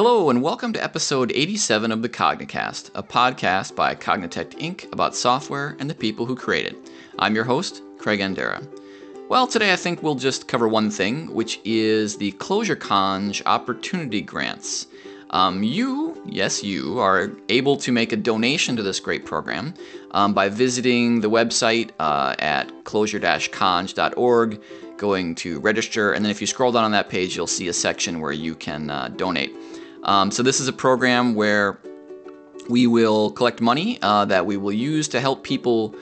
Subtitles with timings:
[0.00, 4.92] Hello, and welcome to episode 87 of the Cognicast, a podcast by Cognitect Inc.
[4.92, 6.76] about software and the people who create it.
[7.18, 8.64] I'm your host, Craig Andera.
[9.28, 14.20] Well, today I think we'll just cover one thing, which is the Clojure Conj Opportunity
[14.20, 14.86] Grants.
[15.30, 19.74] Um, you, yes, you, are able to make a donation to this great program
[20.12, 24.62] um, by visiting the website uh, at clojure-conj.org,
[24.96, 27.72] going to register, and then if you scroll down on that page, you'll see a
[27.72, 29.52] section where you can uh, donate.
[30.04, 31.78] Um, so this is a program where
[32.68, 35.94] we will collect money uh, that we will use to help people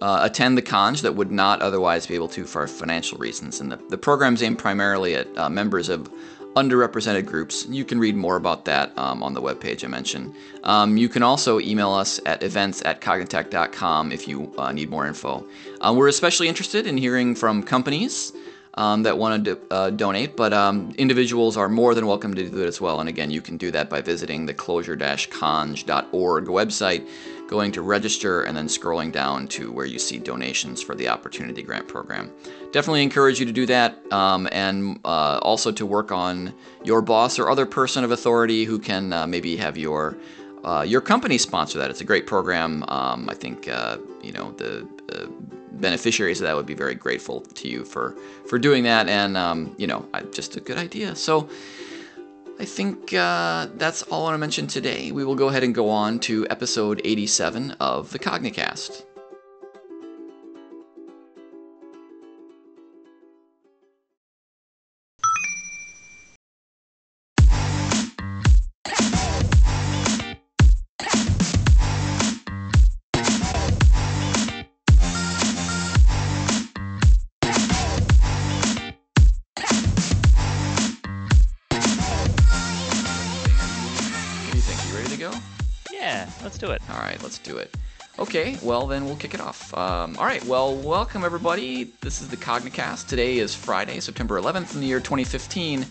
[0.00, 3.60] uh, attend the conj that would not otherwise be able to for financial reasons.
[3.60, 6.10] And the, the program's aimed primarily at uh, members of
[6.54, 7.66] underrepresented groups.
[7.68, 10.34] You can read more about that um, on the webpage I mentioned.
[10.64, 15.06] Um, you can also email us at events at cognitect.com if you uh, need more
[15.06, 15.46] info.
[15.80, 18.32] Uh, we're especially interested in hearing from companies
[18.74, 22.48] um, that want to do, uh, donate, but um, individuals are more than welcome to
[22.48, 23.00] do it as well.
[23.00, 27.08] And again, you can do that by visiting the clojure-conj.org website,
[27.48, 31.62] going to register, and then scrolling down to where you see donations for the Opportunity
[31.62, 32.32] Grant Program.
[32.72, 37.38] Definitely encourage you to do that, um, and uh, also to work on your boss
[37.38, 40.16] or other person of authority who can uh, maybe have your
[40.64, 41.90] uh, your company sponsor that.
[41.90, 42.84] It's a great program.
[42.86, 45.26] Um, I think uh, you know the uh,
[45.82, 48.16] beneficiaries of that would be very grateful to you for
[48.48, 51.14] for doing that, and um, you know, just a good idea.
[51.14, 51.48] So.
[52.60, 55.10] I think uh, that's all I want to mention today.
[55.10, 59.04] We will go ahead and go on to episode 87 of the Cognicast.
[86.62, 86.80] Do it.
[86.90, 87.74] All right, let's do it.
[88.20, 89.76] Okay, well then we'll kick it off.
[89.76, 91.90] Um, all right, well welcome everybody.
[92.02, 93.08] This is the Cognicast.
[93.08, 95.84] Today is Friday, September 11th in the year 2015,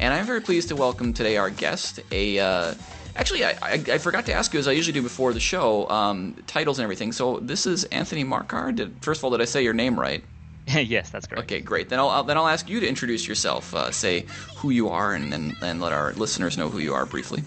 [0.00, 2.00] and I'm very pleased to welcome today our guest.
[2.12, 2.74] A uh,
[3.16, 5.88] actually, I, I, I, forgot to ask you as I usually do before the show,
[5.88, 7.12] um, titles and everything.
[7.12, 8.72] So this is Anthony Marcar.
[8.72, 10.22] Did, first of all, did I say your name right?
[10.66, 11.44] yes, that's correct.
[11.44, 11.88] Okay, great.
[11.88, 13.74] Then I'll, I'll, then I'll ask you to introduce yourself.
[13.74, 14.26] Uh, say
[14.56, 17.42] who you are, and, and and let our listeners know who you are briefly.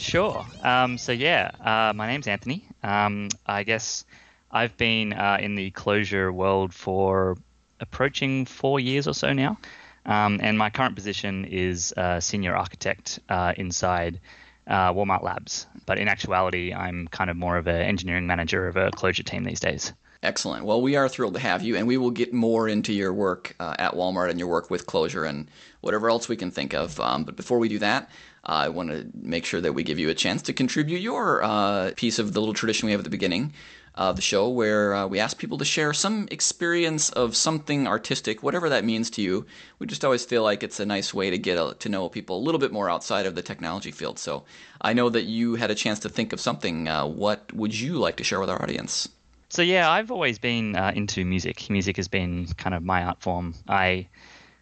[0.00, 0.46] Sure.
[0.62, 2.64] Um, so yeah, uh, my name's Anthony.
[2.82, 4.04] Um, I guess
[4.50, 7.36] I've been uh, in the Clojure world for
[7.80, 9.58] approaching four years or so now,
[10.06, 14.20] um, and my current position is senior architect uh, inside
[14.66, 15.66] uh, Walmart Labs.
[15.84, 19.44] But in actuality, I'm kind of more of an engineering manager of a Clojure team
[19.44, 19.92] these days.
[20.22, 20.66] Excellent.
[20.66, 23.56] Well, we are thrilled to have you, and we will get more into your work
[23.58, 25.50] uh, at Walmart and your work with Clojure and
[25.80, 27.00] whatever else we can think of.
[27.00, 28.10] Um, but before we do that,
[28.44, 31.92] I want to make sure that we give you a chance to contribute your uh,
[31.96, 33.52] piece of the little tradition we have at the beginning
[33.94, 38.42] of the show, where uh, we ask people to share some experience of something artistic,
[38.42, 39.44] whatever that means to you.
[39.78, 42.38] We just always feel like it's a nice way to get a, to know people
[42.38, 44.18] a little bit more outside of the technology field.
[44.18, 44.44] So
[44.80, 46.88] I know that you had a chance to think of something.
[46.88, 49.08] Uh, what would you like to share with our audience?
[49.50, 51.68] So yeah, I've always been uh, into music.
[51.68, 53.54] Music has been kind of my art form.
[53.68, 54.06] I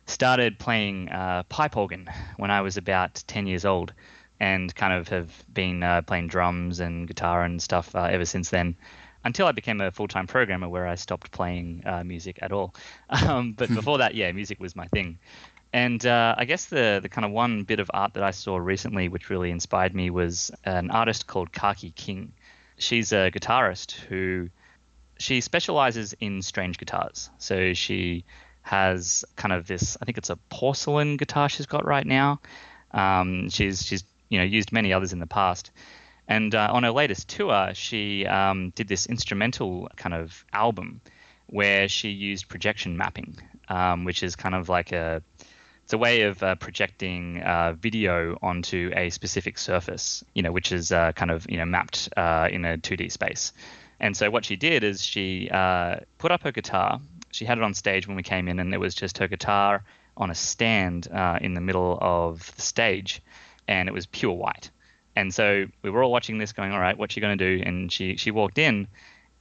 [0.09, 3.93] started playing uh, pipe organ when I was about 10 years old
[4.41, 8.51] and kind of have been uh, playing drums and guitar and stuff uh, ever since
[8.51, 8.77] then
[9.25, 12.75] until I became a full time programmer where I stopped playing uh, music at all.
[13.11, 15.19] Um, but before that, yeah, music was my thing.
[15.73, 18.57] And uh, I guess the, the kind of one bit of art that I saw
[18.57, 22.33] recently which really inspired me was an artist called Kaki King.
[22.79, 24.49] She's a guitarist who
[25.19, 27.29] she specializes in strange guitars.
[27.39, 28.25] So she
[28.69, 29.97] has kind of this.
[30.01, 32.41] I think it's a porcelain guitar she's got right now.
[32.93, 35.71] Um, she's she's you know used many others in the past,
[36.29, 41.01] and uh, on her latest tour, she um, did this instrumental kind of album
[41.47, 43.37] where she used projection mapping,
[43.69, 45.23] um, which is kind of like a
[45.85, 50.73] it's a way of uh, projecting uh, video onto a specific surface, you know, which
[50.73, 53.55] is uh, kind of you know mapped uh, in a 2D space.
[53.99, 57.01] And so what she did is she uh, put up her guitar
[57.33, 59.85] she had it on stage when we came in, and it was just her guitar
[60.17, 63.23] on a stand uh, in the middle of the stage,
[63.67, 64.71] and it was pure white.
[65.17, 67.63] And so we were all watching this, going, "All right, what's she going to do?"
[67.65, 68.89] And she she walked in,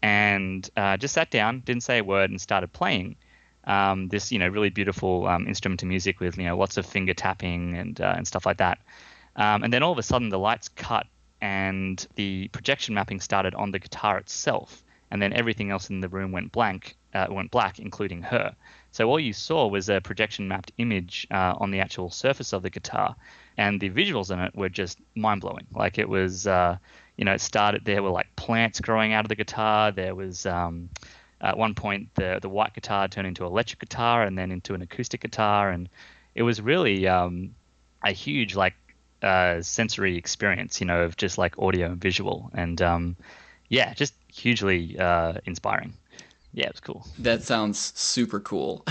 [0.01, 3.15] and uh, just sat down, didn't say a word, and started playing.
[3.63, 6.85] Um, this you know really beautiful um, instrument to music with you know lots of
[6.85, 8.79] finger tapping and uh, and stuff like that.
[9.35, 11.05] Um, and then all of a sudden the lights cut
[11.41, 16.09] and the projection mapping started on the guitar itself, and then everything else in the
[16.09, 18.55] room went blank uh, went black, including her.
[18.91, 22.63] So all you saw was a projection mapped image uh, on the actual surface of
[22.63, 23.15] the guitar,
[23.57, 25.67] and the visuals in it were just mind blowing.
[25.73, 26.77] Like it was, uh,
[27.17, 29.91] you know, it started there were like plants growing out of the guitar.
[29.91, 30.89] There was um,
[31.41, 34.73] at one point the the white guitar turned into an electric guitar and then into
[34.73, 35.89] an acoustic guitar, and
[36.33, 37.55] it was really um,
[38.03, 38.75] a huge like
[39.21, 43.17] uh, sensory experience, you know, of just like audio and visual, and um,
[43.69, 45.93] yeah, just hugely uh, inspiring.
[46.57, 47.05] Yeah, it was cool.
[47.19, 48.83] That sounds super cool.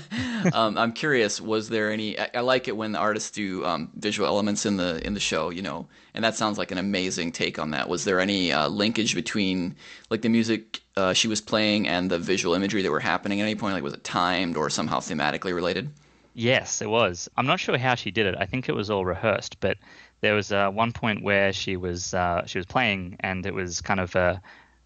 [0.52, 1.40] um, I'm curious.
[1.40, 2.20] Was there any?
[2.20, 5.20] I, I, like it when the artists do um, visual elements in the in the
[5.20, 5.48] show.
[5.48, 7.88] You know, and that sounds like an amazing take on that.
[7.88, 9.74] Was there any uh, linkage between
[10.10, 13.44] like the music uh, she was playing and the visual imagery that were happening at
[13.44, 13.72] any point?
[13.72, 15.88] Like, was it timed or somehow thematically related?
[16.34, 17.30] Yes, it was.
[17.38, 18.34] I'm not sure how she did it.
[18.38, 19.78] I think it was all rehearsed, but
[20.20, 23.80] there was uh, one point where she was uh, she was playing, and it was
[23.80, 24.42] kind of a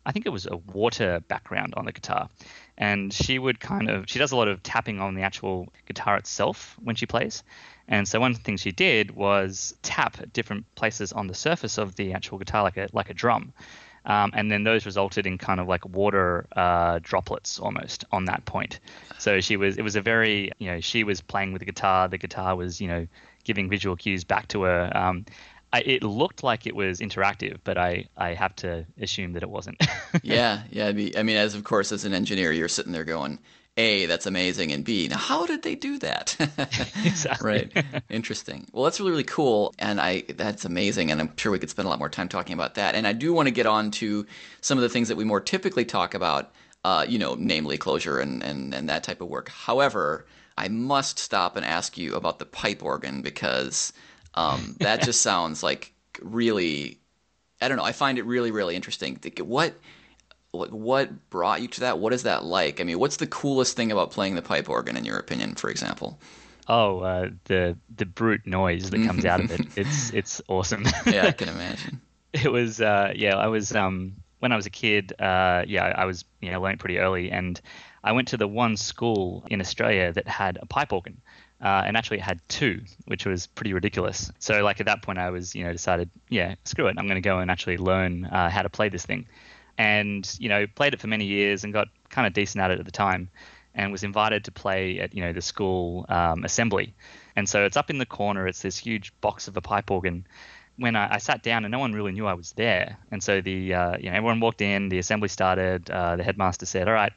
[0.09, 2.31] I think it was a water background on the guitar.
[2.79, 6.17] And she would kind of, she does a lot of tapping on the actual guitar
[6.17, 7.45] itself when she plays.
[7.89, 12.15] And so one thing she did was tap different places on the surface of the
[12.15, 13.53] actual guitar like a, like a drum.
[14.07, 18.47] Um, and then those resulted in kind of like water uh, droplets almost on that
[18.47, 18.81] point.
[19.19, 22.09] So she was, it was a very, you know, she was playing with the guitar.
[22.09, 23.07] The guitar was, you know,
[23.45, 24.91] giving visual cues back to her.
[24.95, 25.27] Um,
[25.73, 29.51] I, it looked like it was interactive, but I, I have to assume that it
[29.51, 29.85] wasn't.
[30.23, 30.87] yeah, yeah.
[30.87, 33.39] I mean, as of course, as an engineer, you're sitting there going,
[33.77, 36.37] "A, that's amazing," and B, now how did they do that?
[37.05, 37.47] exactly.
[37.47, 37.85] right.
[38.09, 38.67] Interesting.
[38.73, 41.87] Well, that's really really cool, and I that's amazing, and I'm sure we could spend
[41.87, 42.95] a lot more time talking about that.
[42.95, 44.27] And I do want to get on to
[44.63, 46.51] some of the things that we more typically talk about,
[46.85, 49.51] uh, you know, namely Clojure and, and and that type of work.
[49.51, 50.25] However,
[50.57, 53.93] I must stop and ask you about the pipe organ because
[54.39, 55.93] um, that just sounds like
[56.23, 56.99] really,
[57.61, 57.85] I don't know.
[57.85, 59.19] I find it really, really interesting.
[59.41, 59.75] What,
[60.53, 61.99] what brought you to that?
[61.99, 62.81] What is that like?
[62.81, 65.71] I mean, what's the coolest thing about playing the pipe organ, in your opinion, for
[65.71, 66.21] example?
[66.69, 69.67] Oh, uh, the the brute noise that comes out of it.
[69.77, 70.85] It's it's awesome.
[71.07, 72.01] yeah, I can imagine.
[72.33, 73.37] it was uh, yeah.
[73.37, 75.15] I was um, when I was a kid.
[75.19, 77.59] Uh, yeah, I was you know learned pretty early, and
[78.05, 81.23] I went to the one school in Australia that had a pipe organ
[81.61, 84.31] uh, and actually it had two, which was pretty ridiculous.
[84.39, 87.21] So like at that point, I was you know decided, yeah, screw it, I'm going
[87.23, 89.27] to go and actually learn uh, how to play this thing,
[89.77, 92.79] and you know played it for many years and got kind of decent at it
[92.79, 93.29] at the time,
[93.75, 96.95] and was invited to play at you know the school um, assembly,
[97.35, 98.47] and so it's up in the corner.
[98.47, 100.27] It's this huge box of a pipe organ.
[100.77, 103.41] When I, I sat down and no one really knew I was there, and so
[103.41, 106.95] the uh, you know everyone walked in, the assembly started, uh, the headmaster said, all
[106.95, 107.13] right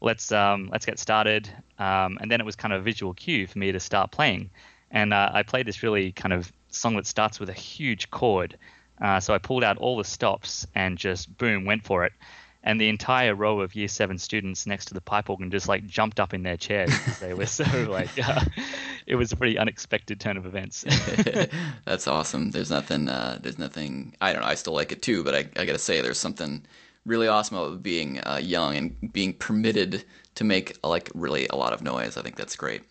[0.00, 1.48] let's um, let's get started.
[1.78, 4.50] Um, and then it was kind of a visual cue for me to start playing.
[4.90, 8.56] And uh, I played this really kind of song that starts with a huge chord.
[9.00, 12.12] Uh, so I pulled out all the stops and just boom went for it.
[12.64, 15.86] And the entire row of year seven students next to the pipe organ just like
[15.86, 16.90] jumped up in their chairs
[17.20, 18.40] they were so like uh,
[19.06, 20.84] it was a pretty unexpected turn of events.
[21.84, 22.50] That's awesome.
[22.50, 23.08] There's nothing.
[23.08, 24.14] Uh, there's nothing.
[24.20, 24.48] I don't know.
[24.48, 26.64] I still like it too, but I, I got to say, there's something
[27.08, 30.04] really awesome about being uh, young and being permitted
[30.36, 32.16] to make like really a lot of noise.
[32.16, 32.82] I think that's great.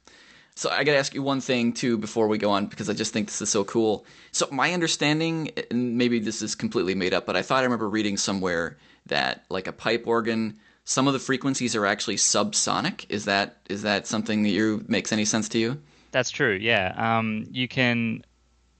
[0.56, 2.94] So I got to ask you one thing too before we go on because I
[2.94, 4.06] just think this is so cool.
[4.32, 7.88] So my understanding, and maybe this is completely made up, but I thought I remember
[7.88, 13.06] reading somewhere that like a pipe organ, some of the frequencies are actually subsonic.
[13.08, 15.80] Is that is that something that you makes any sense to you?
[16.12, 16.58] That's true.
[16.60, 16.94] Yeah.
[16.98, 18.24] Um, you can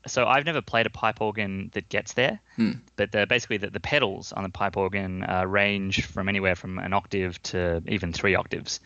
[0.08, 2.74] so I've never played a pipe organ that gets there, hmm.
[2.96, 6.80] but the, basically the, the, pedals on the pipe organ uh, range from anywhere from
[6.80, 8.80] an octave to even three octaves,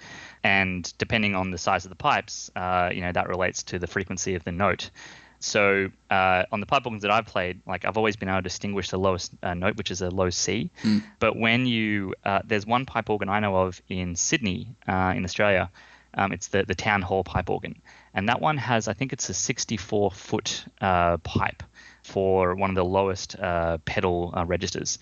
[0.44, 3.88] and depending on the size of the pipes, uh, you know that relates to the
[3.88, 4.90] frequency of the note.
[5.42, 8.44] So uh, on the pipe organs that I've played, like I've always been able to
[8.44, 10.70] distinguish the lowest uh, note, which is a low C.
[10.84, 11.00] Hmm.
[11.20, 15.26] But when you uh, there's one pipe organ I know of in Sydney, uh, in
[15.26, 15.72] Australia.
[16.14, 17.82] Um, it's the the town hall pipe organ
[18.14, 21.64] and that one has I think it's a 64 foot uh, pipe
[22.04, 25.00] for one of the lowest uh, pedal uh, registers,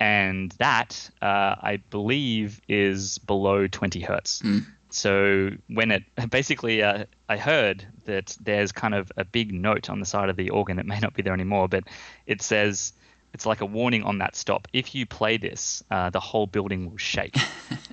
[0.00, 4.42] and that uh, I believe is below 20 hertz.
[4.42, 4.66] Mm.
[4.90, 10.00] So when it basically, uh, I heard that there's kind of a big note on
[10.00, 10.78] the side of the organ.
[10.78, 11.84] It may not be there anymore, but
[12.26, 12.92] it says
[13.32, 14.68] it's like a warning on that stop.
[14.72, 17.36] If you play this, uh, the whole building will shake,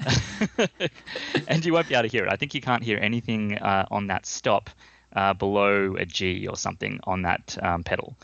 [1.47, 2.31] and you won't be able to hear it.
[2.31, 4.69] I think you can't hear anything uh, on that stop
[5.15, 8.17] uh, below a G or something on that um, pedal.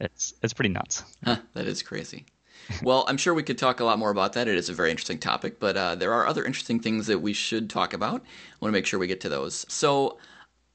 [0.00, 1.02] it's it's pretty nuts.
[1.24, 2.26] Huh, that is crazy.
[2.82, 4.48] well, I'm sure we could talk a lot more about that.
[4.48, 7.32] It is a very interesting topic, but uh, there are other interesting things that we
[7.32, 8.20] should talk about.
[8.22, 9.66] I want to make sure we get to those.
[9.68, 10.18] So.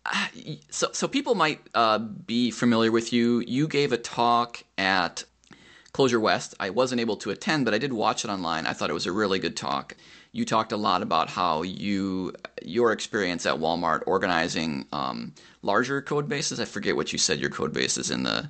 [0.06, 0.28] Uh,
[0.70, 3.44] so, so people might uh, be familiar with you.
[3.46, 5.26] You gave a talk at
[6.00, 6.56] Clojure West.
[6.62, 8.66] I wasn't able to attend, but I did watch it online.
[8.66, 9.98] I thought it was a really good talk.
[10.32, 16.30] you talked a lot about how you your experience at Walmart organizing um, larger code
[16.30, 16.60] bases.
[16.60, 18.50] I forget what you said your code base is in the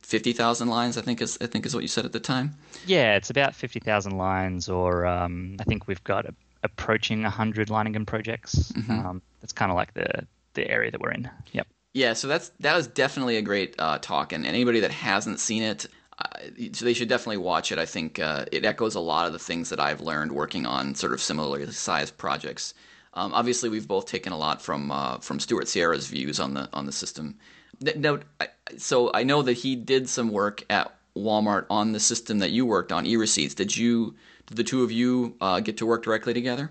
[0.00, 0.96] fifty thousand lines.
[0.98, 2.54] I think is I think is what you said at the time.
[2.86, 7.68] Yeah, it's about fifty thousand lines, or um, I think we've got a, approaching hundred
[7.68, 8.72] Leiningen projects.
[8.72, 8.92] Mm-hmm.
[8.92, 11.30] Um, that's kind of like the the area that we're in.
[11.52, 11.66] Yep.
[11.94, 15.62] Yeah, so that's that was definitely a great uh, talk, and anybody that hasn't seen
[15.62, 15.86] it,
[16.18, 17.78] uh, they should definitely watch it.
[17.78, 20.94] I think uh, it echoes a lot of the things that I've learned working on
[20.94, 22.74] sort of similarly sized projects.
[23.14, 26.68] Um, obviously, we've both taken a lot from uh, from Stuart Sierra's views on the
[26.72, 27.36] on the system.
[27.96, 28.20] Now,
[28.78, 32.66] so I know that he did some work at Walmart on the system that you
[32.66, 33.54] worked on, e-receipts.
[33.54, 34.14] Did you?
[34.46, 36.70] Did the two of you uh, get to work directly together?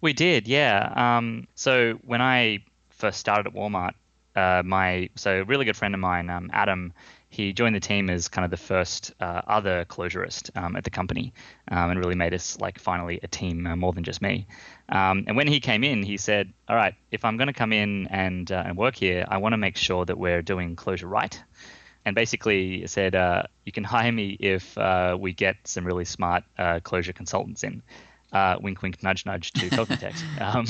[0.00, 0.92] We did, yeah.
[0.96, 3.94] Um, so when I first started at Walmart,
[4.36, 6.92] uh, my so a really good friend of mine, um, Adam,
[7.30, 10.90] he joined the team as kind of the first uh, other Clojurist um, at the
[10.90, 11.32] company,
[11.70, 14.48] um, and really made us like finally a team uh, more than just me.
[14.88, 17.72] Um, and when he came in, he said, "All right, if I'm going to come
[17.72, 21.08] in and uh, and work here, I want to make sure that we're doing Clojure
[21.08, 21.40] right."
[22.04, 26.42] And basically said, uh, "You can hire me if uh, we get some really smart
[26.58, 27.82] Clojure consultants in."
[28.32, 30.22] Uh, wink, wink, nudge, nudge to Cognitect.
[30.40, 30.66] um,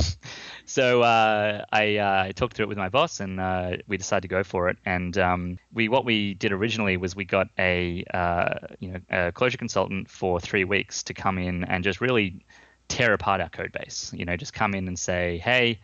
[0.65, 4.23] so uh, I, uh, I, talked through it with my boss, and uh, we decided
[4.23, 4.79] to go for it.
[4.87, 9.33] And um, we, what we did originally was we got a, uh, you know, a
[9.33, 12.45] Clojure consultant for three weeks to come in and just really
[12.89, 14.11] tear apart our code base.
[14.15, 15.81] You know, just come in and say, hey,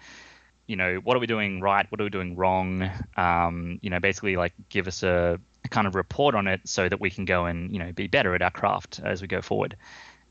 [0.66, 1.86] you know, what are we doing right?
[1.90, 2.90] What are we doing wrong?
[3.16, 6.88] Um, you know, basically like give us a, a kind of report on it so
[6.88, 9.42] that we can go and you know be better at our craft as we go
[9.42, 9.76] forward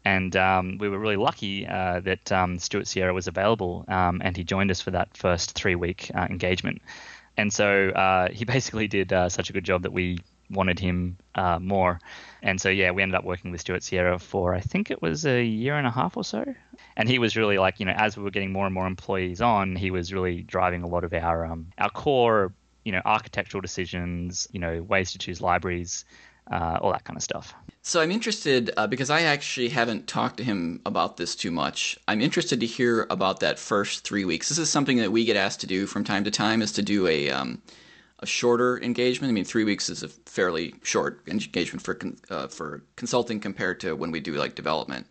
[0.05, 4.37] and um, we were really lucky uh, that um, Stuart Sierra was available, um, and
[4.37, 6.81] he joined us for that first three-week uh, engagement.
[7.37, 10.19] And so uh, he basically did uh, such a good job that we
[10.49, 11.99] wanted him uh, more.
[12.43, 15.25] And so yeah, we ended up working with Stuart Sierra for I think it was
[15.25, 16.45] a year and a half or so.
[16.95, 19.41] And he was really like you know as we were getting more and more employees
[19.41, 23.61] on, he was really driving a lot of our um, our core you know architectural
[23.61, 26.05] decisions, you know ways to choose libraries
[26.51, 27.53] uh, all that kind of stuff.
[27.87, 31.99] So I'm interested uh, because I actually haven't talked to him about this too much.
[32.07, 34.49] I'm interested to hear about that first three weeks.
[34.49, 36.81] This is something that we get asked to do from time to time, is to
[36.81, 37.61] do a um,
[38.21, 39.29] a shorter engagement.
[39.29, 41.99] I mean, three weeks is a fairly short engagement for
[42.31, 45.05] uh, for consulting compared to when we do like development,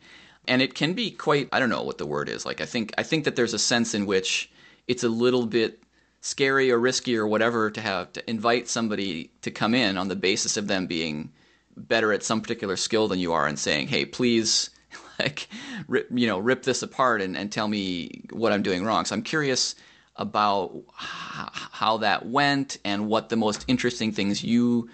[0.49, 1.49] and it can be quite.
[1.53, 2.45] I don't know what the word is.
[2.45, 4.51] Like I think I think that there's a sense in which
[4.89, 5.81] it's a little bit
[6.23, 10.17] scary or risky or whatever to have to invite somebody to come in on the
[10.17, 11.31] basis of them being
[11.77, 14.71] better at some particular skill than you are and saying, "Hey, please."
[15.21, 15.47] Like,
[15.87, 19.05] rip, you know, rip this apart and, and tell me what I'm doing wrong.
[19.05, 19.77] So I'm curious
[20.17, 24.91] about how that went and what the most interesting things you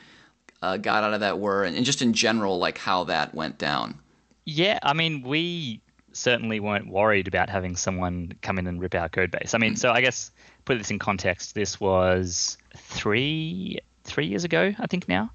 [0.61, 3.57] uh, got out of that were, and, and just in general, like how that went
[3.57, 3.99] down.
[4.45, 5.81] Yeah, I mean, we
[6.13, 9.55] certainly weren't worried about having someone come in and rip our code base.
[9.55, 9.79] I mean, mm-hmm.
[9.79, 10.31] so I guess
[10.65, 15.31] put this in context, this was three three years ago, I think now,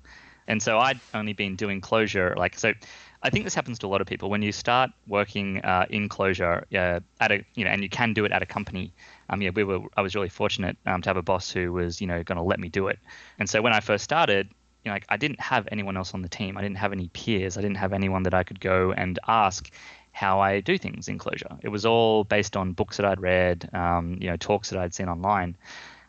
[0.47, 2.73] and so I'd only been doing Clojure like so.
[3.23, 6.09] I think this happens to a lot of people when you start working uh, in
[6.09, 8.93] Clojure uh, at a you know, and you can do it at a company.
[9.29, 9.79] Um, yeah, we were.
[9.97, 12.43] I was really fortunate um, to have a boss who was you know going to
[12.43, 12.99] let me do it.
[13.39, 14.49] And so when I first started,
[14.83, 16.57] you know, like, I didn't have anyone else on the team.
[16.57, 17.57] I didn't have any peers.
[17.57, 19.71] I didn't have anyone that I could go and ask,
[20.15, 21.59] how I do things in Clojure.
[21.61, 24.93] It was all based on books that I'd read, um, you know, talks that I'd
[24.93, 25.57] seen online,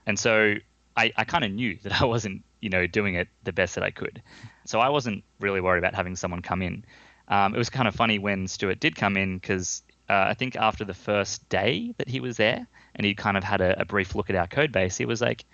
[0.07, 0.55] and so
[0.97, 3.85] I, I kind of knew that I wasn't, you know, doing it the best that
[3.85, 4.21] I could.
[4.65, 6.85] So I wasn't really worried about having someone come in.
[7.29, 10.57] Um, it was kind of funny when Stuart did come in because uh, I think
[10.57, 13.85] after the first day that he was there and he kind of had a, a,
[13.85, 15.45] brief look at our code base, he was like,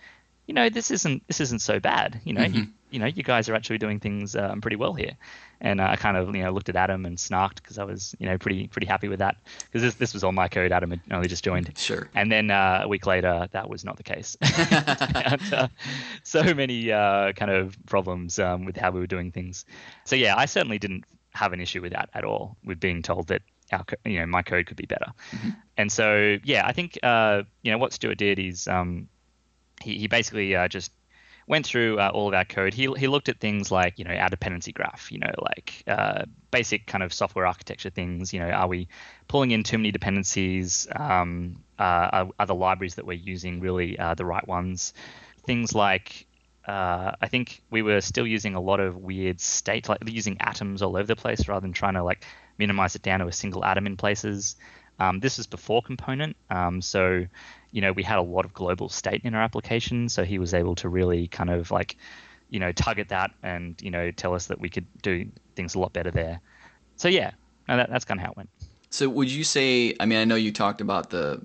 [0.47, 2.21] you know, this isn't this isn't so bad.
[2.25, 2.57] You know, mm-hmm.
[2.57, 5.13] you, you know, you guys are actually doing things um, pretty well here.
[5.61, 8.17] And uh, I kind of, you know, looked at Adam and snarked because I was,
[8.19, 10.73] you know, pretty pretty happy with that because this this was all my code.
[10.73, 11.73] Adam had only just joined.
[11.79, 12.09] Sure.
[12.15, 14.37] And then uh, a week later, that was not the case.
[14.43, 15.69] and, uh,
[16.25, 19.65] so many uh, kind of problems um, with how we were doing things.
[20.05, 22.57] So yeah, I certainly didn't have an issue with that at all.
[22.65, 25.13] With being told that our, you know, my code could be better.
[25.31, 25.51] Mm-hmm.
[25.77, 29.09] And so yeah, I think uh, you know what Stuart did is um,
[29.83, 30.93] he he basically uh, just
[31.47, 32.75] went through uh, all of our code.
[32.75, 36.25] He, he looked at things like, you know, our dependency graph, you know, like uh,
[36.51, 38.33] basic kind of software architecture things.
[38.33, 38.89] You know, are we
[39.29, 40.87] pulling in too many dependencies?
[40.95, 44.95] Um, uh, are, are, the libraries that we're using really uh, the right ones?
[45.45, 46.27] Things like,
[46.67, 50.81] uh, I think we were still using a lot of weird state, like using atoms
[50.81, 52.25] all over the place rather than trying to like
[52.59, 54.57] minimize it down to a single atom in places.
[55.03, 57.27] Um, this is before component, um, so
[57.73, 60.55] you know, we had a lot of global state in our application, so he was
[60.55, 61.97] able to really kind of like,
[62.51, 65.81] you know, target that and you know tell us that we could do things a
[65.81, 66.41] lot better there.
[66.97, 67.33] So yeah,
[67.67, 68.51] that, that's kind of how it went.
[68.91, 69.97] So would you say?
[69.99, 71.45] I mean, I know you talked about the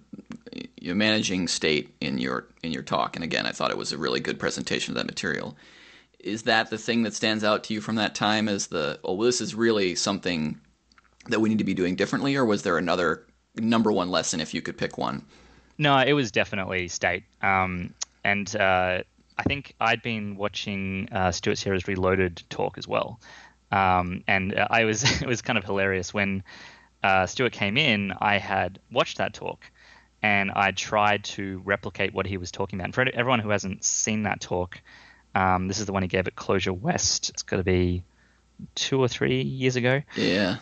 [0.80, 3.98] you managing state in your in your talk, and again, I thought it was a
[3.98, 5.58] really good presentation of that material.
[6.20, 9.14] Is that the thing that stands out to you from that time as the oh,
[9.14, 10.60] well, this is really something
[11.30, 13.26] that we need to be doing differently, or was there another
[13.60, 15.26] number one lesson if you could pick one?
[15.78, 19.04] No, it was definitely state, um, and uh,
[19.38, 23.20] I think I'd been watching uh, Stuart Sierra's Reloaded talk as well,
[23.72, 26.44] um, and uh, I was it was kind of hilarious when
[27.04, 28.14] uh, Stuart came in.
[28.20, 29.70] I had watched that talk,
[30.24, 32.86] and I tried to replicate what he was talking about.
[32.86, 34.82] And for everyone who hasn't seen that talk,
[35.36, 37.30] um, this is the one he gave at Clojure West.
[37.30, 38.04] It's got to be
[38.76, 40.02] two or three years ago.
[40.16, 40.58] Yeah.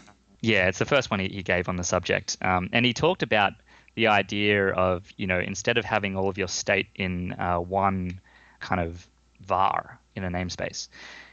[0.46, 3.54] Yeah, it's the first one he, gave on the subject, um, and he talked about
[3.96, 8.22] the idea of you know instead of having all of your state in uh, one
[8.60, 9.08] kind of
[9.42, 10.88] var in a namespace,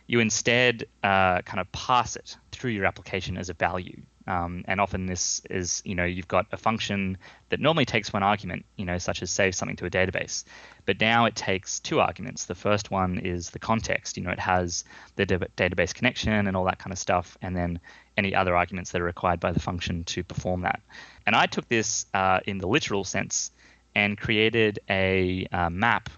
[0.06, 4.00] you instead uh, kind of pass it through your application as a value.
[4.26, 8.22] Um, and often this is, you know, you've got a function that normally takes one
[8.22, 10.44] argument, you know, such as save something to a database.
[10.86, 12.44] But now it takes two arguments.
[12.44, 14.84] The first one is the context, you know, it has
[15.16, 17.80] the database connection and all that kind of stuff, and then
[18.16, 20.80] any other arguments that are required by the function to perform that.
[21.26, 23.50] And I took this uh, in the literal sense
[23.94, 26.08] and created a uh, map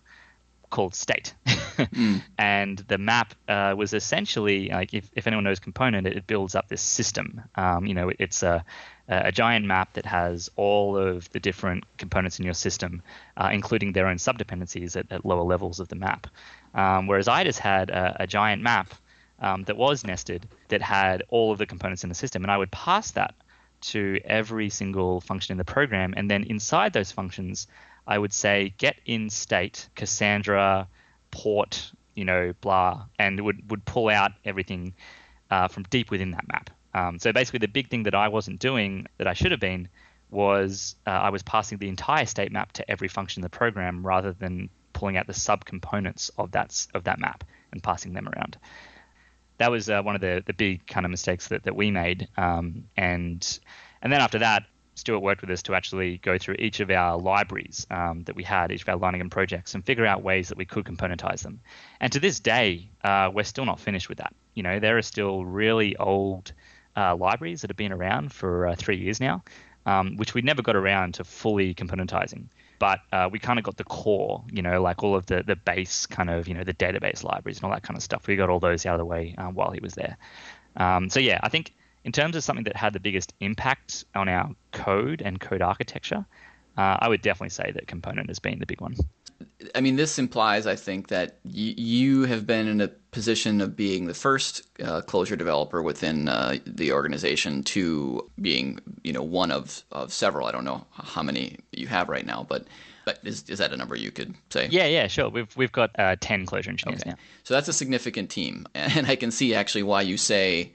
[0.74, 1.34] called state.
[1.78, 2.22] mm.
[2.38, 6.54] And the map uh, was essentially like if, if anyone knows component, it, it builds
[6.54, 7.42] up this system.
[7.56, 8.64] Um, you know, it, it's a,
[9.08, 13.02] a giant map that has all of the different components in your system,
[13.36, 16.26] uh, including their own subdependencies at, at, lower levels of the map.
[16.74, 18.94] Um, whereas I just had a, a giant map
[19.40, 22.58] um, that was nested that had all of the components in the system, and I
[22.58, 23.34] would pass that
[23.80, 27.66] to every single function in the program, and then inside those functions,
[28.06, 30.88] I would say get in state Cassandra
[31.30, 34.94] port, you know, blah, and would would pull out everything
[35.50, 36.70] uh, from deep within that map.
[36.94, 39.88] Um, so basically, the big thing that I wasn't doing that I should have been
[40.30, 44.06] was uh, I was passing the entire state map to every function in the program
[44.06, 48.56] rather than pulling out the subcomponents of that of that map and passing them around.
[49.58, 52.28] That was uh, one of the, the big kind of mistakes that, that we made.
[52.36, 53.58] Um, and
[54.02, 54.64] and then after that,
[54.94, 58.44] Stuart worked with us to actually go through each of our libraries um, that we
[58.44, 61.60] had, each of our Leiningen projects, and figure out ways that we could componentize them.
[62.00, 64.34] And to this day, uh, we're still not finished with that.
[64.54, 66.52] You know, there are still really old
[66.96, 69.42] uh, libraries that have been around for uh, three years now,
[69.86, 72.46] um, which we never got around to fully componentizing.
[72.78, 75.56] But uh, we kind of got the core, you know, like all of the the
[75.56, 78.26] base kind of, you know, the database libraries and all that kind of stuff.
[78.26, 80.16] We got all those out of the way um, while he was there.
[80.76, 81.72] Um, so yeah, I think
[82.04, 86.24] in terms of something that had the biggest impact on our code and code architecture,
[86.76, 88.94] uh, I would definitely say that component has been the big one.
[89.74, 93.74] I mean, this implies, I think, that y- you have been in a position of
[93.76, 99.50] being the first uh, Clojure developer within uh, the organization to being, you know, one
[99.50, 100.46] of, of several.
[100.46, 102.66] I don't know how many you have right now, but
[103.04, 104.66] but is, is that a number you could say?
[104.70, 105.28] Yeah, yeah, sure.
[105.28, 107.10] We've we've got uh, ten Clojure engineers okay.
[107.10, 107.16] now.
[107.42, 110.72] So that's a significant team, and I can see actually why you say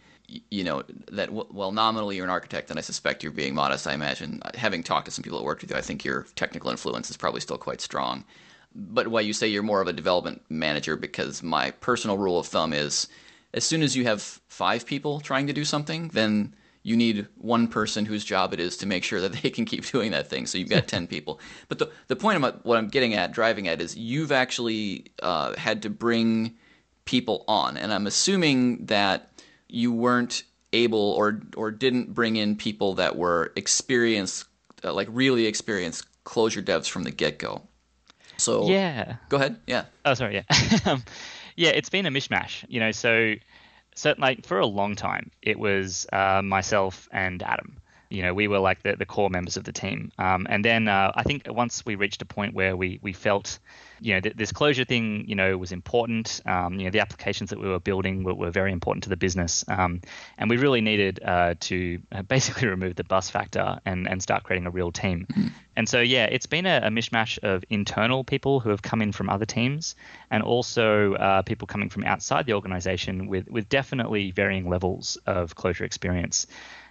[0.49, 3.93] you know that well nominally you're an architect and i suspect you're being modest i
[3.93, 4.41] imagine.
[4.55, 7.17] Having talked to some people that worked with you i think your technical influence is
[7.17, 8.23] probably still quite strong.
[8.75, 12.45] But why you say you're more of a development manager because my personal rule of
[12.47, 13.07] thumb is
[13.53, 17.67] as soon as you have five people trying to do something then you need one
[17.67, 20.45] person whose job it is to make sure that they can keep doing that thing.
[20.45, 21.39] So you've got 10 people.
[21.67, 25.55] But the, the point of what i'm getting at driving at is you've actually uh,
[25.57, 26.55] had to bring
[27.05, 27.77] people on.
[27.77, 29.28] And i'm assuming that
[29.69, 34.45] you weren't able or or didn't bring in people that were experienced,
[34.83, 37.61] uh, like really experienced Clojure devs from the get go.
[38.37, 39.59] So yeah, go ahead.
[39.67, 39.85] Yeah.
[40.05, 40.35] Oh, sorry.
[40.35, 40.79] Yeah.
[40.85, 41.03] Um,
[41.55, 42.63] yeah, it's been a mishmash.
[42.69, 43.35] You know, so
[43.95, 47.77] so like for a long time, it was uh, myself and Adam.
[48.09, 50.11] You know, we were like the, the core members of the team.
[50.17, 53.59] Um, and then uh, I think once we reached a point where we we felt
[54.01, 56.41] you know, th- this Clojure thing, you know, was important.
[56.45, 59.17] Um, you know, the applications that we were building were, were very important to the
[59.17, 60.01] business, um,
[60.37, 64.43] and we really needed uh, to uh, basically remove the bus factor and and start
[64.43, 65.25] creating a real team.
[65.29, 65.47] Mm-hmm.
[65.75, 69.13] And so, yeah, it's been a, a, mishmash of internal people who have come in
[69.13, 69.95] from other teams,
[70.29, 75.55] and also uh, people coming from outside the organization with with definitely varying levels of
[75.55, 76.47] Clojure experience.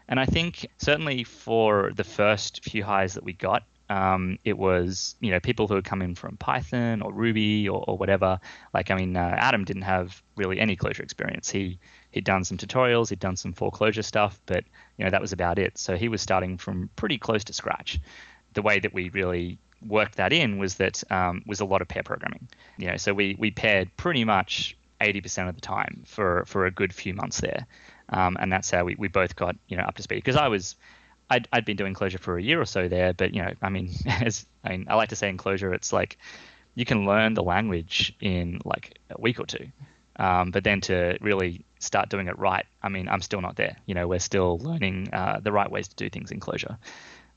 [0.08, 5.16] And I think certainly for the first few hires that we got, um, it was
[5.20, 8.38] you know people who had come in from Python or Ruby or, or whatever.
[8.74, 11.48] Like I mean, uh, Adam didn't have really any Clojure experience.
[11.48, 11.78] He
[12.10, 14.64] he'd done some tutorials, he'd done some 4Clojure stuff, but
[14.96, 15.78] you know that was about it.
[15.78, 17.98] So he was starting from pretty close to scratch.
[18.54, 21.88] The way that we really worked that in was that um, was a lot of
[21.88, 22.48] pair programming.
[22.76, 26.70] You know, so we we paired pretty much 80% of the time for for a
[26.70, 27.66] good few months there,
[28.10, 30.16] um, and that's how we, we both got you know up to speed.
[30.16, 30.76] Because I was
[31.30, 33.68] I'd, I'd been doing Clojure for a year or so there, but you know, I
[33.68, 36.18] mean, as I mean, I like to say in Clojure, it's like
[36.74, 39.66] you can learn the language in like a week or two,
[40.16, 43.76] um, but then to really start doing it right, I mean, I'm still not there.
[43.86, 46.76] You know, we're still learning uh, the right ways to do things in Clojure.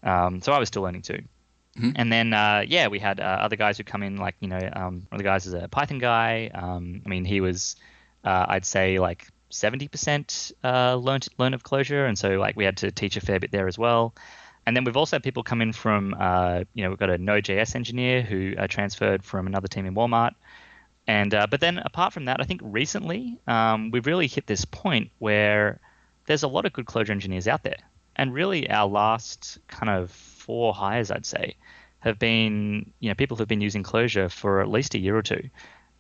[0.04, 1.22] Um, so I was still learning too.
[1.78, 1.92] Mm-hmm.
[1.96, 4.60] And then, uh, yeah, we had uh, other guys who come in, like, you know,
[4.74, 6.52] um, one of the guys is a Python guy.
[6.54, 7.78] Um, I mean, he was,
[8.26, 12.08] uh, I'd say, like 70% uh, learned, learn of Clojure.
[12.08, 14.14] And so, like, we had to teach a fair bit there as well.
[14.66, 17.18] And then we've also had people come in from, uh, you know, we've got a
[17.18, 20.34] Node.js engineer who uh, transferred from another team in Walmart.
[21.08, 24.66] And, uh, but then apart from that, I think recently um, we've really hit this
[24.66, 25.80] point where
[26.28, 27.80] there's a lot of good Clojure engineers out there.
[28.16, 31.56] And really, our last kind of four hires, I'd say,
[32.02, 35.22] have been you know people who've been using Clojure for at least a year or
[35.22, 35.50] two,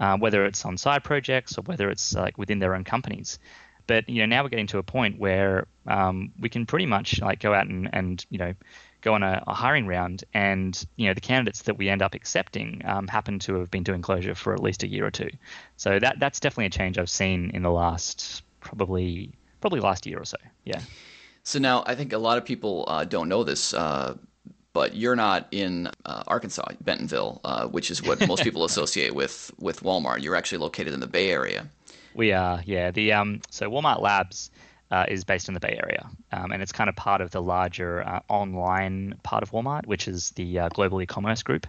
[0.02, 3.40] uh, whether it's on side projects or whether it's like within their own companies.
[3.88, 7.22] But you know now we're getting to a point where um, we can pretty much
[7.22, 8.54] like go out and, and you know
[9.02, 12.16] go on a, a, hiring round, and you know the candidates that we end up
[12.16, 15.30] accepting um, happen to have been doing Clojure for at least a year or two.
[15.78, 20.20] So that that's definitely a change I've seen in the last probably probably last year
[20.20, 20.38] or so.
[20.66, 20.82] Yeah.
[21.44, 23.74] So now I think a lot of people uh, don't know this.
[23.74, 24.16] Uh,
[24.74, 29.52] but you're not in uh, Arkansas, Bentonville, uh, which is what most people associate with
[29.60, 30.22] with Walmart.
[30.22, 31.68] You're actually located in the Bay Area.
[32.14, 32.92] We are, yeah.
[32.92, 34.52] The um, so Walmart Labs
[34.92, 37.42] uh, is based in the Bay Area, um, and it's kind of part of the
[37.42, 41.68] larger uh, online part of Walmart, which is the uh, Global E-commerce Group.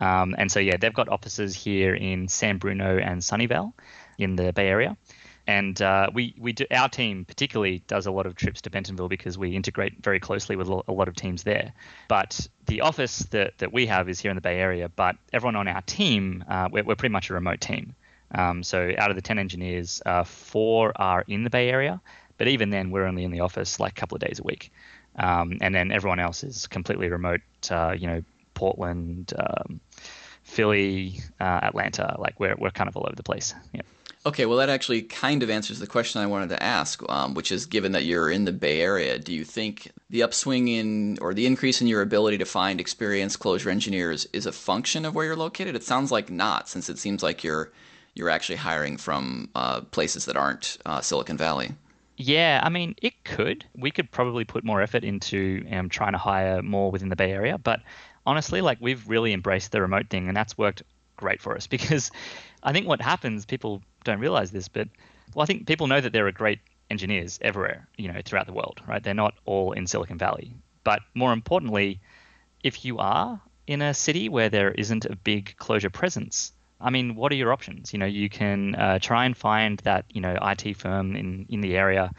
[0.00, 3.72] Um, and so yeah, they've got offices here in San Bruno and Sunnyvale
[4.18, 4.96] in the Bay Area
[5.46, 9.08] and uh, we we do, our team particularly does a lot of trips to Bentonville
[9.08, 11.72] because we integrate very closely with a lot of teams there.
[12.08, 15.56] But the office that, that we have is here in the Bay Area, but everyone
[15.56, 17.94] on our team, uh, we're, we're, pretty much a remote team.
[18.34, 22.00] Um, so out of the 10 engineers, uh, four are in the Bay Area,
[22.38, 24.72] but even then, we're only in the office like a couple of days a week.
[25.16, 28.22] Um, and then everyone else is completely remote, uh, you know,
[28.54, 29.80] Portland, um,
[30.42, 33.54] Philly, uh, Atlanta, like we're, we're kind of all over the place.
[33.72, 33.82] Yeah.
[34.26, 37.52] Okay, well, that actually kind of answers the question I wanted to ask, um, which
[37.52, 41.34] is given that you're in the Bay Area, do you think the upswing in or
[41.34, 45.26] the increase in your ability to find experienced Clojure engineers is a function of where
[45.26, 45.76] you're located?
[45.76, 47.70] It sounds like not, since it seems like you're
[48.14, 51.72] you're actually hiring from uh, places that aren't uh, Silicon Valley.
[52.16, 53.64] Yeah, I mean, it could.
[53.76, 57.32] We could probably put more effort into um, trying to hire more within the Bay
[57.32, 57.80] Area, but
[58.24, 60.82] honestly, like we've really embraced the remote thing, and that's worked
[61.16, 62.10] great for us because
[62.62, 64.88] I think what happens, people don't realize this, but
[65.34, 68.52] well, I think people know that there are great engineers everywhere, you know, throughout the
[68.52, 69.02] world, right?
[69.02, 70.54] They're not all in Silicon Valley.
[70.84, 72.00] But more importantly,
[72.62, 77.14] if you are in a city where there isn't a big Clojure presence, I mean,
[77.16, 77.92] what are your options?
[77.92, 81.60] You know, you can uh, try and find that, you know, IT firm in, in
[81.62, 82.10] the area,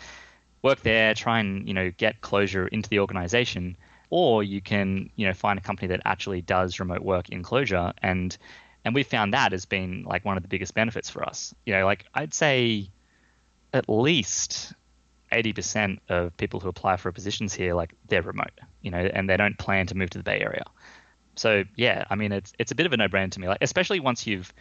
[0.63, 3.77] work there, try and, you know, get Clojure into the organization,
[4.09, 7.93] or you can, you know, find a company that actually does remote work in Clojure
[8.01, 8.37] and
[8.85, 11.53] and we found that has been like one of the biggest benefits for us.
[11.65, 12.91] You know, like I'd say
[13.73, 14.73] at least
[15.31, 19.37] 80% of people who apply for positions here, like they're remote, you know, and they
[19.37, 20.63] don't plan to move to the Bay Area.
[21.35, 23.47] So yeah, I mean, it's it's a bit of a no-brainer to me.
[23.47, 24.53] Like especially once you've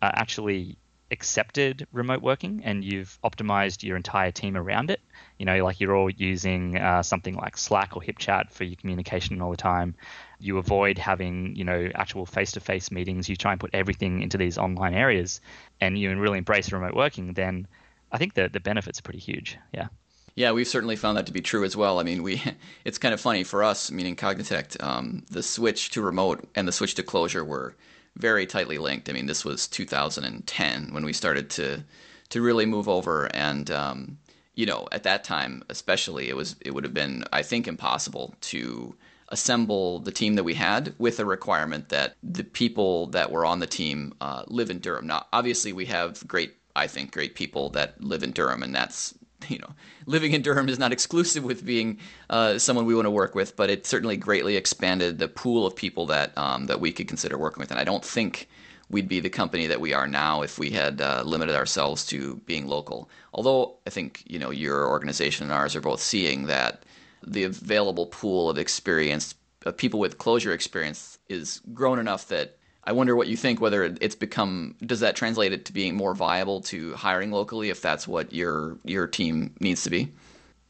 [0.00, 0.78] uh, actually
[1.14, 5.00] accepted remote working and you've optimized your entire team around it.
[5.38, 9.40] You know, like you're all using uh, something like Slack or HipChat for your communication
[9.40, 9.94] all the time.
[10.40, 13.28] You avoid having, you know, actual face-to-face meetings.
[13.28, 15.40] You try and put everything into these online areas,
[15.80, 17.32] and you really embrace remote working.
[17.32, 17.66] Then,
[18.12, 19.56] I think the the benefits are pretty huge.
[19.72, 19.88] Yeah.
[20.36, 22.00] Yeah, we've certainly found that to be true as well.
[22.00, 22.42] I mean, we
[22.84, 26.72] it's kind of funny for us, meaning Cognitect, um, the switch to remote and the
[26.72, 27.76] switch to Clojure were
[28.16, 29.08] very tightly linked.
[29.08, 31.84] I mean, this was 2010 when we started to
[32.30, 34.18] to really move over, and um,
[34.54, 38.34] you know, at that time, especially, it was it would have been, I think, impossible
[38.42, 38.94] to
[39.28, 43.58] assemble the team that we had with a requirement that the people that were on
[43.58, 45.06] the team uh, live in Durham.
[45.06, 49.14] Now, obviously, we have great, I think, great people that live in Durham, and that's
[49.48, 49.70] you know,
[50.06, 51.98] living in Durham is not exclusive with being
[52.30, 55.76] uh, someone we want to work with, but it certainly greatly expanded the pool of
[55.76, 57.70] people that um, that we could consider working with.
[57.70, 58.48] And I don't think
[58.90, 62.36] we'd be the company that we are now if we had uh, limited ourselves to
[62.46, 63.08] being local.
[63.32, 66.84] Although I think you know your organization and ours are both seeing that
[67.26, 72.92] the available pool of experienced of people with Clojure experience is grown enough that I
[72.92, 73.60] wonder what you think.
[73.60, 77.80] Whether it's become does that translate it to being more viable to hiring locally if
[77.80, 80.12] that's what your your team needs to be?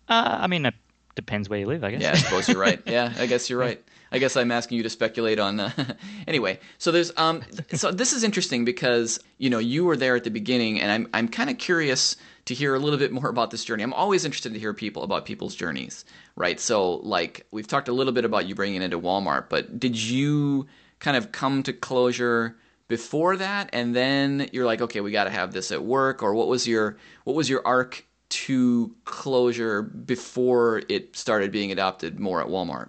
[0.08, 0.74] Uh, I mean, it
[1.14, 1.84] depends where you live.
[1.84, 2.02] I guess.
[2.02, 2.80] Yeah, I suppose you're right.
[2.86, 3.82] Yeah, I guess you're right.
[4.12, 5.58] I guess I'm asking you to speculate on.
[5.58, 5.72] Uh,
[6.28, 10.22] anyway, so there's um, so this is interesting because you know you were there at
[10.22, 13.50] the beginning, and I'm I'm kind of curious to hear a little bit more about
[13.50, 13.82] this journey.
[13.82, 16.04] I'm always interested to hear people about people's journeys,
[16.36, 16.60] right?
[16.60, 19.96] So, like we've talked a little bit about you bringing it into Walmart, but did
[19.96, 20.66] you
[21.04, 22.54] kind of come to Clojure
[22.88, 26.34] before that, and then you're like, okay, we got to have this at work, or
[26.34, 32.40] what was your what was your arc to Clojure before it started being adopted more
[32.40, 32.88] at Walmart?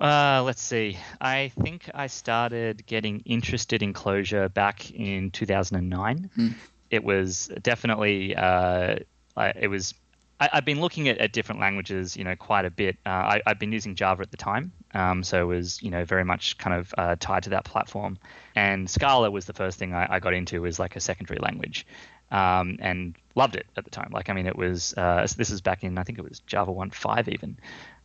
[0.00, 0.96] Uh, let's see.
[1.20, 6.30] I think I started getting interested in Clojure back in 2009.
[6.36, 6.54] Mm.
[6.90, 8.96] It was definitely, uh,
[9.36, 9.94] it was,
[10.38, 12.98] I, have been looking at, at, different languages, you know, quite a bit.
[13.06, 16.04] Uh, I, have been using Java at the time, um, so it was, you know,
[16.04, 18.18] very much kind of uh, tied to that platform.
[18.54, 21.86] And Scala was the first thing I, I got into as like a secondary language.
[22.28, 24.10] Um, and loved it at the time.
[24.12, 26.72] Like, I mean, it was uh, this is back in I think it was Java
[26.72, 27.56] 1.5 even,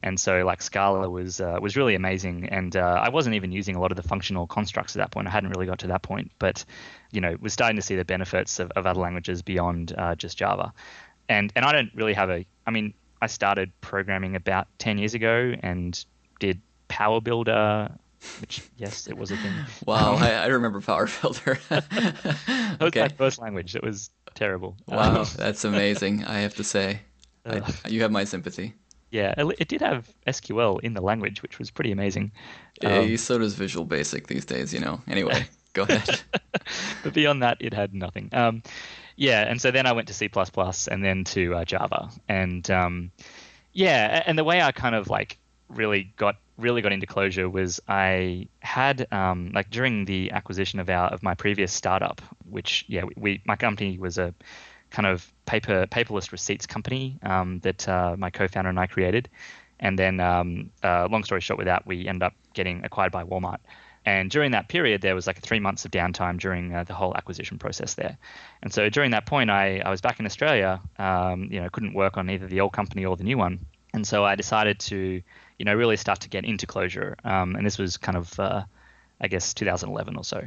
[0.04, 2.48] and so like Scala was uh, was really amazing.
[2.50, 5.28] And uh, I wasn't even using a lot of the functional constructs at that point.
[5.28, 6.63] I hadn't really got to that point, but
[7.12, 10.38] you know, was starting to see the benefits of, of other languages beyond uh, just
[10.38, 10.72] Java.
[11.32, 12.46] And and I don't really have a.
[12.67, 16.04] I mean, I started programming about ten years ago and
[16.39, 17.89] did Power Builder.
[18.41, 19.54] Which yes, it was a thing.
[19.86, 21.58] Wow, I, I remember Power Builder.
[21.70, 23.02] that was okay.
[23.02, 23.76] my first language.
[23.76, 24.76] It was terrible.
[24.88, 26.26] Wow, um, that's amazing.
[26.26, 27.00] I have to say,
[27.46, 28.74] I, you have my sympathy.
[29.10, 32.32] Yeah, it did have SQL in the language, which was pretty amazing.
[32.82, 35.02] Yeah, um, so does Visual Basic these days, you know.
[35.08, 36.22] Anyway, go ahead.
[37.04, 38.30] but beyond that, it had nothing.
[38.32, 38.63] Um,
[39.21, 40.27] yeah, and so then I went to C++
[40.89, 43.12] and then to uh, Java, and um,
[43.71, 45.38] yeah, and the way I kind of like
[45.69, 50.89] really got really got into Clojure was I had um, like during the acquisition of
[50.89, 54.34] our of my previous startup, which yeah, we, we my company was a
[54.89, 59.29] kind of paper paperless receipts company um, that uh, my co-founder and I created.
[59.79, 63.23] And then, um, uh, long story short, with that, we ended up getting acquired by
[63.23, 63.57] Walmart.
[64.06, 67.16] And during that period, there was like three months of downtime during uh, the whole
[67.16, 68.18] acquisition process there.
[68.64, 70.82] And so during that point, I, I was back in Australia.
[70.98, 73.60] Um, you know, couldn't work on either the old company or the new one.
[73.94, 75.22] And so I decided to,
[75.60, 77.24] you know, really start to get into Clojure.
[77.26, 78.64] Um, and this was kind of, uh,
[79.20, 80.42] I guess, 2011 or so.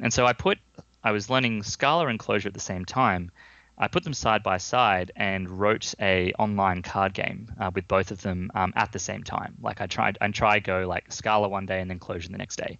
[0.00, 0.58] And so I put,
[1.02, 3.30] I was learning Scala and Clojure at the same time.
[3.76, 8.10] I put them side by side and wrote a online card game uh, with both
[8.10, 9.56] of them um, at the same time.
[9.60, 12.56] Like I tried and try go like Scala one day and then Clojure the next
[12.56, 12.78] day.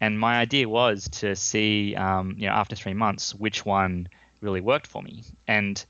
[0.00, 4.08] And my idea was to see, um, you know, after three months, which one
[4.42, 5.24] really worked for me.
[5.48, 5.82] And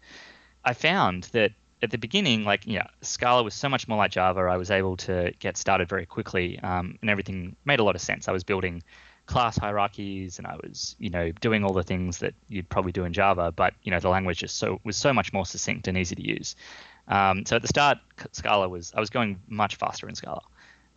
[0.65, 4.41] I found that at the beginning, like, yeah, Scala was so much more like Java.
[4.43, 8.01] I was able to get started very quickly, um, and everything made a lot of
[8.01, 8.29] sense.
[8.29, 8.83] I was building
[9.27, 13.05] class hierarchies and I was, you know, doing all the things that you'd probably do
[13.05, 15.99] in Java, but you know, the language just so was so much more succinct and
[15.99, 16.57] easy to use.
[17.09, 17.99] Um, so at the start,
[18.33, 20.43] Scala was I was going much faster in Scala,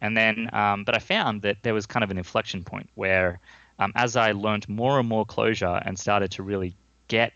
[0.02, 3.40] and then um, but I found that there was kind of an inflection point where
[3.80, 6.76] um, as I learned more and more Clojure and started to really
[7.08, 7.34] get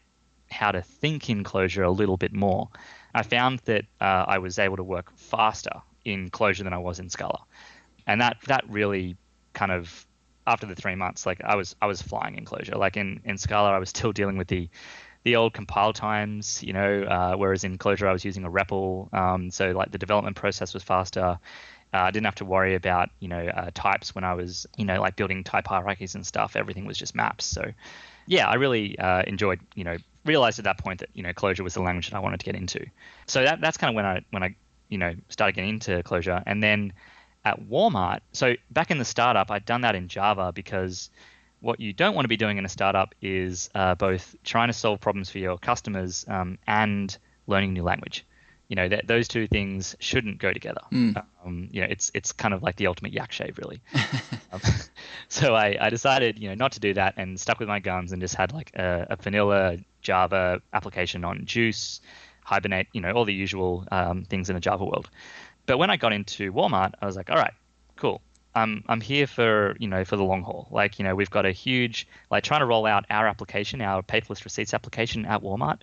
[0.52, 2.70] how to think in Clojure a little bit more,
[3.16, 7.00] I found that uh, I was able to work faster in Clojure than I was
[7.00, 7.44] in Scala,
[8.06, 9.18] and that that really
[9.54, 10.06] kind of
[10.46, 12.76] after the three months, like I was I was flying in Clojure.
[12.76, 14.70] Like in in Scala, I was still dealing with the
[15.24, 19.14] the old compile times, you know, uh, whereas in Clojure I was using a REPL,
[19.14, 21.40] um, so like the development process was faster.
[21.94, 24.86] Uh, I didn't have to worry about you know uh, types when I was you
[24.86, 26.56] know like building type hierarchies and stuff.
[26.56, 27.46] Everything was just maps.
[27.46, 27.72] So
[28.26, 31.62] yeah, I really uh, enjoyed you know realized at that point that you know Clojure
[31.62, 32.86] was the language that I wanted to get into.
[33.28, 34.56] So that that's kind of when I when I
[34.90, 36.94] you know started getting into Clojure, and then
[37.46, 38.20] at Walmart.
[38.32, 41.10] So back in the startup, I'd done that in Java because
[41.64, 44.74] what you don't want to be doing in a startup is uh, both trying to
[44.74, 48.26] solve problems for your customers um, and learning new language.
[48.68, 50.82] You know, that those two things shouldn't go together.
[50.92, 51.24] Mm.
[51.46, 53.82] Um, you know, it's it's kind of like the ultimate yak shave, really.
[54.52, 54.62] um,
[55.28, 58.14] so I, I decided, you know, not to do that and stuck with my guns
[58.14, 62.02] and just had like a, a vanilla Java application on Guice,
[62.44, 65.10] Hibernate, you know, all the usual um, things in the Java world.
[65.66, 67.54] But when I got into Walmart, I was like, all right,
[67.96, 68.22] cool.
[68.56, 70.68] I'm I'm here for you know for the long haul.
[70.70, 74.04] Like you know we've got a huge like trying to roll out our application, our
[74.04, 75.80] paperless receipts application at Walmart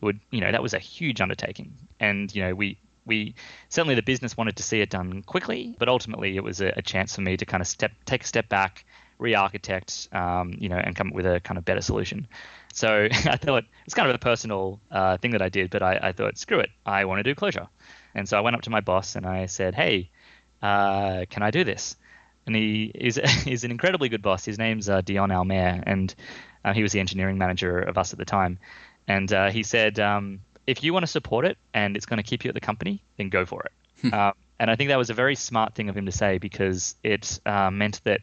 [0.00, 3.34] would you know that was a huge undertaking, and you know we we
[3.68, 6.82] certainly the business wanted to see it done quickly, but ultimately it was a, a
[6.82, 8.84] chance for me to kind of step take a step back,
[9.18, 12.26] re-architect, um, you know, and come up with a kind of better solution.
[12.72, 15.98] So I thought it's kind of a personal uh, thing that I did, but I,
[16.02, 17.68] I thought screw it, I want to do Clojure.
[18.14, 20.10] And so I went up to my boss and I said, "Hey,
[20.62, 21.96] uh, can I do this?"
[22.46, 24.44] And he is he's an incredibly good boss.
[24.44, 26.14] His name's uh, Dion Almaer, and
[26.64, 28.58] uh, he was the engineering manager of us at the time.
[29.08, 32.22] And uh, he said, um, "If you want to support it and it's going to
[32.22, 34.14] keep you at the company, then go for it." Hmm.
[34.14, 36.94] Um, and I think that was a very smart thing of him to say because
[37.02, 38.20] it uh, meant that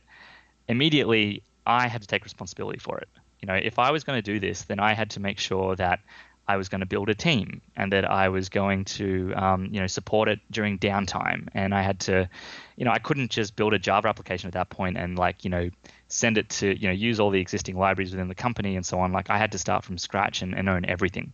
[0.67, 3.09] immediately I had to take responsibility for it.
[3.41, 5.75] You know, if I was going to do this, then I had to make sure
[5.75, 5.99] that
[6.47, 9.79] I was going to build a team and that I was going to, um, you
[9.79, 11.49] know, support it during downtime.
[11.53, 12.29] And I had to,
[12.77, 15.49] you know, I couldn't just build a Java application at that point and like, you
[15.49, 15.69] know,
[16.07, 18.99] send it to, you know, use all the existing libraries within the company and so
[18.99, 19.11] on.
[19.11, 21.33] Like I had to start from scratch and, and own everything.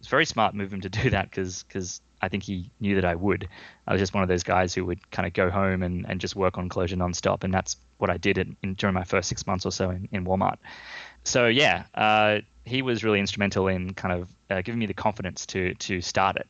[0.00, 2.96] It's a very smart move him to do that because because I think he knew
[2.96, 3.48] that I would.
[3.86, 6.20] I was just one of those guys who would kind of go home and, and
[6.20, 9.28] just work on Clojure nonstop, and that's what I did in, in, during my first
[9.28, 10.56] six months or so in, in Walmart.
[11.24, 15.46] So yeah, uh, he was really instrumental in kind of uh, giving me the confidence
[15.46, 16.48] to to start it.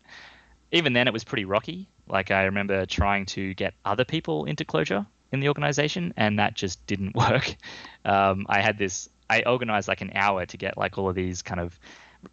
[0.73, 1.89] Even then, it was pretty rocky.
[2.07, 6.55] Like I remember trying to get other people into Clojure in the organization, and that
[6.55, 7.57] just didn't work.
[8.05, 9.09] Um, I had this.
[9.29, 11.79] I organized like an hour to get like all of these kind of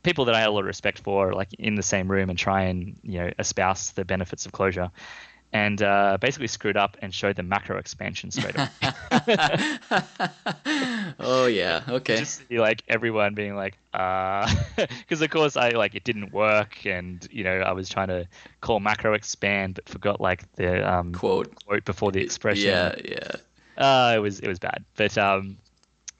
[0.03, 2.37] people that I had a lot of respect for, like in the same room, and
[2.37, 4.91] try and you know espouse the benefits of Clojure
[5.53, 8.67] and uh, basically screwed up and showed the macro expansion straight away.
[11.19, 12.17] oh yeah, okay.
[12.17, 16.85] Just see, like everyone being like, uh, because of course I like it didn't work,
[16.85, 18.27] and you know I was trying to
[18.61, 22.69] call macro expand, but forgot like the um, quote quote before the expression.
[22.69, 23.31] Yeah, yeah.
[23.77, 25.57] Uh, it was it was bad, but um,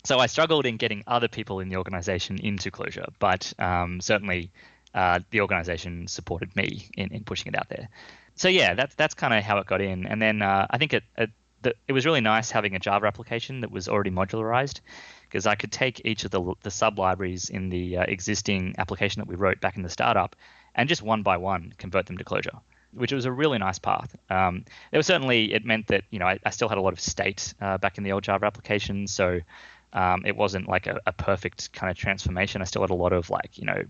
[0.04, 4.52] so I struggled in getting other people in the organization into Clojure, but um, certainly
[4.94, 7.90] uh, the organization supported me in, in pushing it out there
[8.38, 10.08] so yeah, that's that's kind of how it got in.
[10.08, 11.30] And then uh, I think it, it
[11.64, 14.80] the, it was really nice having a Java application that was already modularized
[15.24, 19.20] because I could take each of the the sub libraries in the uh, existing application
[19.20, 20.36] that we wrote back in the startup
[20.76, 22.62] and just one by one convert them to Clojure
[22.94, 24.16] which was a really nice path.
[24.30, 26.94] Um, it was certainly it meant that you know I, I still had a lot
[26.94, 29.40] of state uh, back in the old Java application, so
[29.94, 32.62] um, it wasn't like a, a, perfect kind of transformation.
[32.62, 33.84] I still had a lot of like you know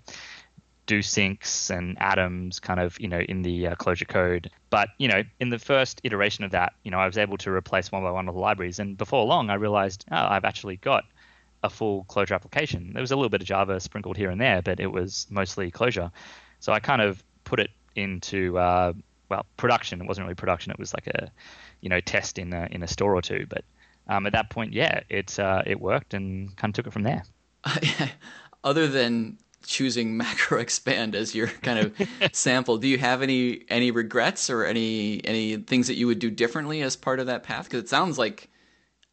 [0.87, 4.49] do syncs and atoms kind of you know in the uh, Clojure code.
[4.71, 7.51] But you know in the first iteration of that you know i was able to
[7.51, 8.79] replace one by one of the libraries.
[8.79, 11.03] And before long i realized oh i've actually got
[11.63, 12.93] a full Clojure application.
[12.93, 15.69] There was a little bit of java sprinkled here and there but it was mostly
[15.69, 16.11] Clojure.
[16.59, 18.93] So i kind of put it into uh,
[19.29, 20.01] well production.
[20.01, 20.71] It wasn't really production.
[20.71, 21.29] It was like a
[21.81, 23.45] you know test in a, in a store or two.
[23.47, 23.65] But
[24.07, 27.03] um, at that point yeah it uh, it worked and kind of took it from
[27.03, 27.23] there.
[28.63, 32.77] Other than choosing macro expand as your kind of sample.
[32.77, 36.81] Do you have any any regrets or any any things that you would do differently
[36.81, 37.65] as part of that path?
[37.65, 38.49] Because it sounds like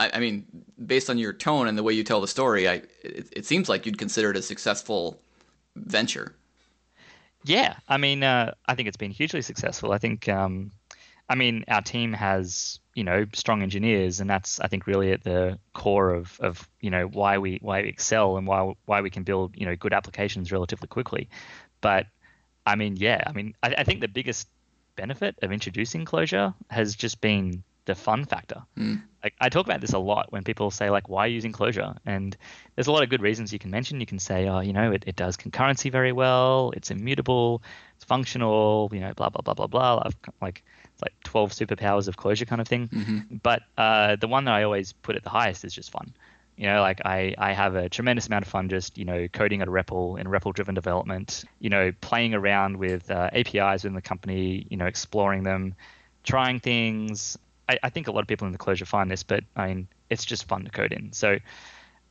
[0.00, 0.46] I, I, mean
[0.84, 3.68] based on your tone and the way you tell the story i it, it seems
[3.68, 5.20] like you'd consider it a successful
[5.76, 6.34] venture.
[7.44, 7.76] Yeah.
[7.88, 9.92] I mean uh, i think it's been hugely successful.
[9.92, 10.72] I think um,
[11.28, 15.22] i mean our team has you know strong engineers and that's i think really at
[15.24, 19.10] the core of of you know why we why we excel and why why we
[19.10, 21.28] can build you know good applications relatively quickly.
[21.80, 22.06] But
[22.66, 24.48] i mean yeah i mean i, I think the biggest
[24.96, 28.62] benefit of introducing Clojure has just been the fun factor.
[28.78, 29.02] Mm.
[29.22, 31.52] like i talk about this a lot when people say like why are you using
[31.52, 31.96] Clojure?
[32.06, 32.36] And
[32.74, 34.00] there's a lot of good reasons you can mention.
[34.00, 36.72] You can say oh you know it, it does concurrency very well.
[36.76, 37.62] It's immutable.
[37.96, 38.88] It's functional.
[38.92, 40.02] You know blah blah blah blah blah.
[40.06, 40.62] I've, like
[41.02, 42.88] like 12 superpowers of Clojure kind of thing.
[42.88, 43.36] Mm-hmm.
[43.42, 46.12] But uh, the one that I always put at the highest is just fun.
[46.56, 49.60] You know, like I, I have a tremendous amount of fun just, you know, coding
[49.60, 53.94] at a REPL in REPL driven development, you know, playing around with uh, APIs within
[53.94, 55.74] the company, you know, exploring them,
[56.22, 57.36] trying things.
[57.68, 59.88] I, I, think a lot of people in the Clojure find this, but I mean,
[60.10, 61.12] it's just fun to code in.
[61.12, 61.38] So,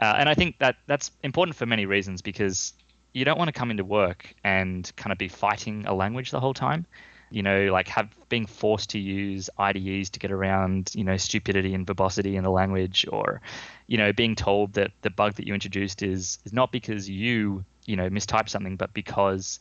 [0.01, 2.73] uh, and I think that that's important for many reasons because
[3.13, 6.39] you don't want to come into work and kind of be fighting a language the
[6.41, 6.85] whole time
[7.33, 11.73] you know, like have being forced to use IDEs to get around, you know, stupidity
[11.73, 13.41] and verbosity in the language, or,
[13.87, 17.65] you know, being told that the bug that you introduced is is not because you,
[17.87, 19.59] you know, mistyped something, but because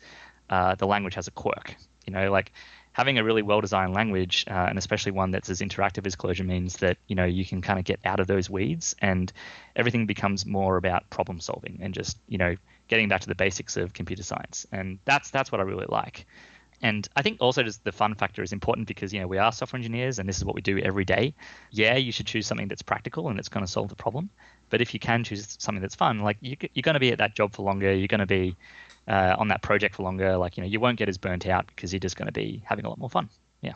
[0.50, 1.74] uh, the language has a quirk.
[2.06, 2.52] You know, like
[2.92, 6.76] having a really well-designed language, uh, and especially one that's as interactive as Clojure, means
[6.76, 9.32] that you know you can kind of get out of those weeds, and
[9.76, 12.54] everything becomes more about problem solving and just you know
[12.88, 16.26] getting back to the basics of computer science, and that's that's what I really like.
[16.82, 19.52] And I think also just the fun factor is important because you know we are
[19.52, 21.34] software engineers and this is what we do every day.
[21.70, 24.30] Yeah, you should choose something that's practical and it's going to solve the problem.
[24.68, 27.18] But if you can choose something that's fun, like you, are going to be at
[27.18, 28.56] that job for longer, you're going to be
[29.06, 30.36] uh, on that project for longer.
[30.36, 32.62] Like you know you won't get as burnt out because you're just going to be
[32.64, 33.28] having a lot more fun.
[33.60, 33.74] Yeah.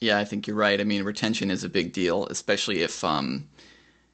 [0.00, 0.80] Yeah, I think you're right.
[0.80, 3.48] I mean, retention is a big deal, especially if um,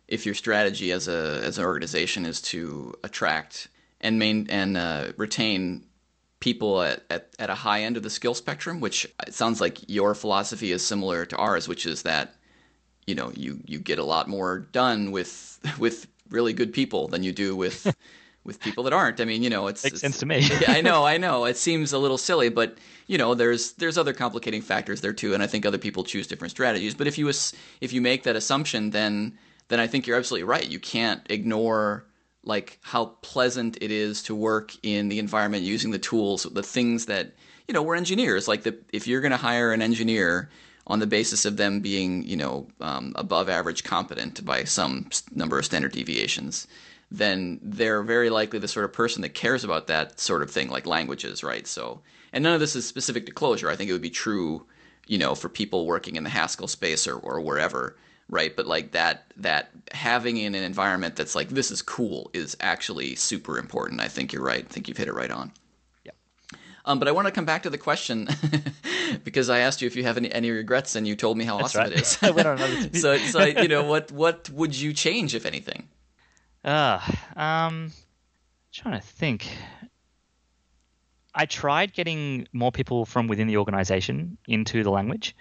[0.06, 3.68] if your strategy as a as an organization is to attract
[4.00, 5.84] and main and uh, retain
[6.40, 9.88] people at, at, at a high end of the skill spectrum, which it sounds like
[9.88, 12.34] your philosophy is similar to ours, which is that
[13.06, 17.22] you know you you get a lot more done with with really good people than
[17.22, 17.94] you do with
[18.44, 19.20] with people that aren't.
[19.20, 20.38] I mean, you know, it's makes it's, sense to me.
[20.60, 21.44] yeah, I know, I know.
[21.44, 25.34] It seems a little silly, but you know, there's there's other complicating factors there too,
[25.34, 26.94] and I think other people choose different strategies.
[26.94, 30.66] But if you if you make that assumption, then then I think you're absolutely right.
[30.66, 32.06] You can't ignore
[32.48, 37.06] like how pleasant it is to work in the environment using the tools, the things
[37.06, 37.34] that
[37.68, 38.48] you know we're engineers.
[38.48, 40.48] Like the if you're going to hire an engineer
[40.86, 45.58] on the basis of them being you know um, above average competent by some number
[45.58, 46.66] of standard deviations,
[47.10, 50.70] then they're very likely the sort of person that cares about that sort of thing,
[50.70, 51.66] like languages, right?
[51.66, 52.00] So,
[52.32, 53.70] and none of this is specific to Clojure.
[53.70, 54.64] I think it would be true,
[55.06, 57.94] you know, for people working in the Haskell space or, or wherever
[58.28, 58.54] right?
[58.54, 63.14] But like that that having in an environment that's like this is cool is actually
[63.14, 64.00] super important.
[64.00, 64.64] I think you're right.
[64.64, 65.52] I think you've hit it right on.
[66.04, 66.12] Yeah.
[66.84, 68.28] Um, but I want to come back to the question
[69.24, 71.58] because I asked you if you have any, any regrets, and you told me how
[71.58, 71.92] That's awesome right.
[71.92, 72.18] it is.
[72.22, 75.88] On another so, so you know what what would you change if anything?
[76.64, 77.00] Uh,
[77.36, 77.92] um,
[78.72, 79.48] trying to think.
[81.34, 85.36] I tried getting more people from within the organization into the language.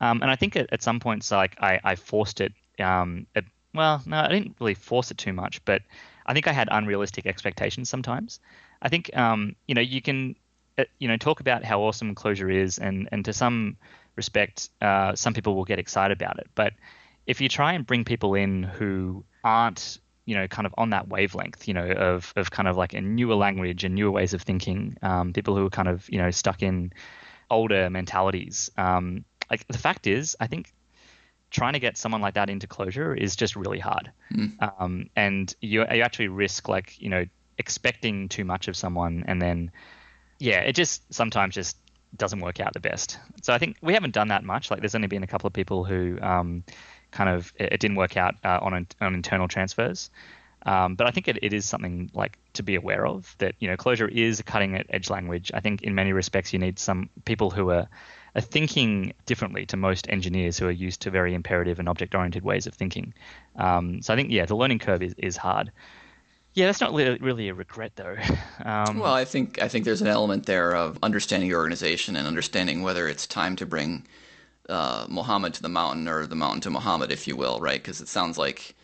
[0.00, 2.52] Um, and I think at, at, some points, like I, I forced it.
[2.78, 3.44] Um, at,
[3.74, 5.82] well, no, I didn't really force it too much, but
[6.26, 8.40] I think I had unrealistic expectations sometimes.
[8.82, 10.36] I think um, you know you can
[10.78, 13.76] uh, you know talk about how awesome Clojure is, and and to some
[14.16, 16.48] respect, uh, some people will get excited about it.
[16.54, 16.74] But
[17.26, 21.08] if you try and bring people in who aren't you know kind of on that
[21.08, 24.42] wavelength, you know of of kind of like a newer language and newer ways of
[24.42, 26.92] thinking, um, people who are kind of you know stuck in
[27.50, 28.70] older mentalities.
[28.76, 30.72] Um, like the fact is, I think
[31.50, 34.10] trying to get someone like that into Clojure is just really hard.
[34.32, 34.80] Mm.
[34.80, 37.24] Um, and you you actually risk like you know
[37.58, 39.70] expecting too much of someone, and then
[40.38, 41.76] yeah, it just sometimes just
[42.16, 43.18] doesn't work out the best.
[43.42, 44.70] So I think we haven't done that much.
[44.70, 46.64] Like there's only been a couple of people who um,
[47.10, 50.10] kind of it, it, didn't work out uh, on on internal transfers.
[50.64, 53.68] Um, but I think it, it is something like to be aware of that you
[53.68, 55.50] know Clojure is a cutting edge language.
[55.54, 57.88] I think in many respects you need some people who are
[58.36, 62.44] are thinking differently to most engineers who are used to very imperative and object oriented
[62.44, 63.14] ways of thinking.
[63.56, 65.72] Um, so I think, yeah, the learning curve is, is hard.
[66.52, 68.16] Yeah, that's not really a regret though.
[68.64, 72.26] Um, well, I think I think there's an element there of understanding your organization and
[72.26, 74.06] understanding whether it's time to bring
[74.68, 77.80] uh, Muhammad to the mountain or the mountain to Muhammad, if you will, right?
[77.80, 78.74] Because it sounds like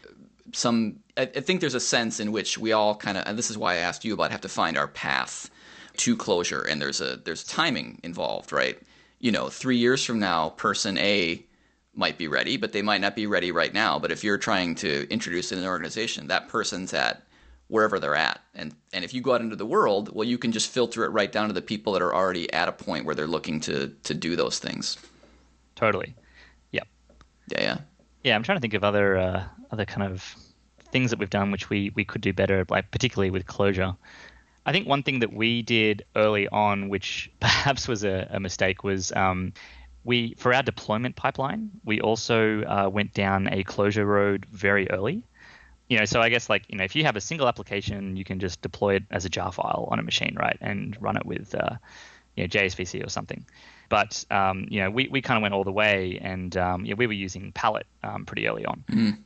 [0.53, 1.01] some.
[1.17, 3.57] I, I think there's a sense in which we all kind of, and this is
[3.57, 5.51] why I asked you about, have to find our path
[5.97, 8.79] to Clojure, and there's a there's timing involved, right?
[9.23, 11.47] You know, three years from now, person A
[11.95, 13.99] might be ready, but they might not be ready right now.
[13.99, 17.23] But if you're trying to introduce it in an organization, that person's at
[17.69, 18.41] wherever they're at.
[18.55, 21.11] And and if you go out into the world, well, you can just filter it
[21.11, 23.95] right down to the people that are already at a point where they're looking to
[24.03, 24.99] to do those things.
[25.77, 26.15] Totally.
[26.73, 26.89] Yep.
[27.53, 27.79] Yeah, yeah.
[28.25, 30.35] Yeah, I'm trying to think of other uh, other kind of
[30.91, 33.97] things that we've done which we we could do better, like particularly with Clojure.
[34.65, 38.85] I think one thing that we did early on, which perhaps was a, a mistake,
[38.85, 39.53] was um,
[40.05, 45.25] we for our deployment pipeline, we also uh, went down a Clojure road very early.
[45.89, 48.25] You know, so I guess like you know, if you have a single application, you
[48.25, 51.27] can just deploy it as a jar file on a machine, right, and run it
[51.27, 51.77] with uh,
[52.37, 53.45] you know JSVC or something.
[53.89, 56.95] But um, you know, we, we kind of went all the way, and um, yeah,
[56.95, 58.85] we were using Pallet um, pretty early on.
[58.91, 59.19] Mm.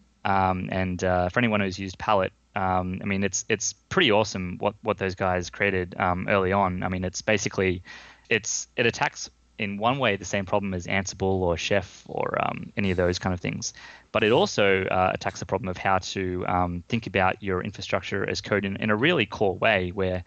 [0.72, 4.75] and uh, for anyone who's used Pallet, um, I mean, it's it's pretty awesome what
[4.83, 6.83] what those guys created um, early on.
[6.83, 7.83] I mean, it's basically
[8.31, 12.73] it's it attacks in one way the same problem as Ansible or Chef or um,
[12.77, 13.75] any of those kind of things,
[14.11, 18.29] but it also uh, attacks the problem of how to um, think about your infrastructure
[18.29, 20.25] as code in, in a really core way, where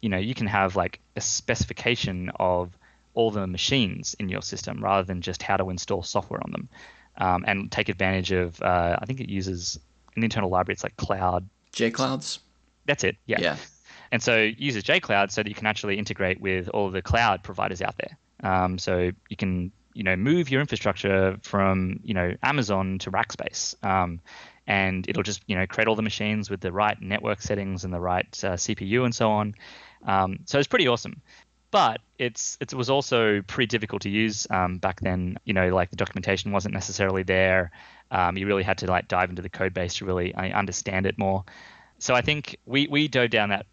[0.00, 2.78] you know you can have like a specification of
[3.14, 6.68] all the machines in your system rather than just how to install software on them,
[7.16, 8.62] um, and take advantage of.
[8.62, 9.80] Uh, I think it uses
[10.14, 10.74] an internal library.
[10.74, 12.38] It's like Cloud JClouds?
[12.86, 13.16] That's it.
[13.26, 13.40] Yeah.
[13.40, 13.56] Yeah.
[14.10, 17.80] And so uses JCloud so that you can actually integrate with all the cloud providers
[17.80, 18.18] out there.
[18.42, 23.74] Um, so you can you know move your infrastructure from you know Amazon to Rackspace,
[23.84, 24.20] um,
[24.66, 27.92] and it'll just you know create all the machines with the right network settings and
[27.92, 29.54] the right uh, CPU and so on.
[30.04, 31.22] Um, so it's pretty awesome.
[31.72, 35.38] But it's it was also pretty difficult to use um, back then.
[35.44, 37.72] You know, like the documentation wasn't necessarily there.
[38.12, 41.06] Um, you really had to like dive into the code base to really uh, understand
[41.06, 41.44] it more.
[41.98, 43.66] So I think we we dove down that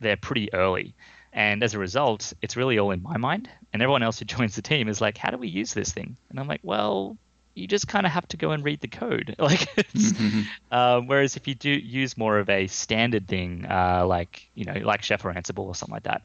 [0.00, 0.94] there pretty early,
[1.32, 3.48] and as a result, it's really all in my mind.
[3.72, 6.16] And everyone else who joins the team is like, "How do we use this thing?"
[6.28, 7.16] And I'm like, "Well,
[7.56, 9.34] you just kind of have to go and read the code.
[9.46, 10.42] Like, mm-hmm.
[10.72, 14.74] uh, whereas if you do use more of a standard thing, uh, like you know,
[14.84, 16.22] like Chef or Ansible or something like that,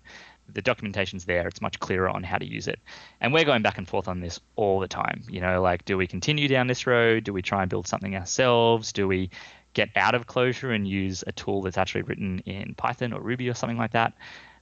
[0.53, 1.47] the documentation's there.
[1.47, 2.79] It's much clearer on how to use it.
[3.19, 5.23] And we're going back and forth on this all the time.
[5.29, 7.23] You know, like, do we continue down this road?
[7.23, 8.91] Do we try and build something ourselves?
[8.91, 9.29] Do we
[9.73, 13.49] get out of Clojure and use a tool that's actually written in Python or Ruby
[13.49, 14.13] or something like that?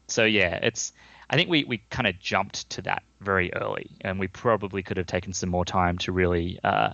[0.07, 0.93] So yeah, it's.
[1.31, 4.97] I think we, we kind of jumped to that very early, and we probably could
[4.97, 6.93] have taken some more time to really uh,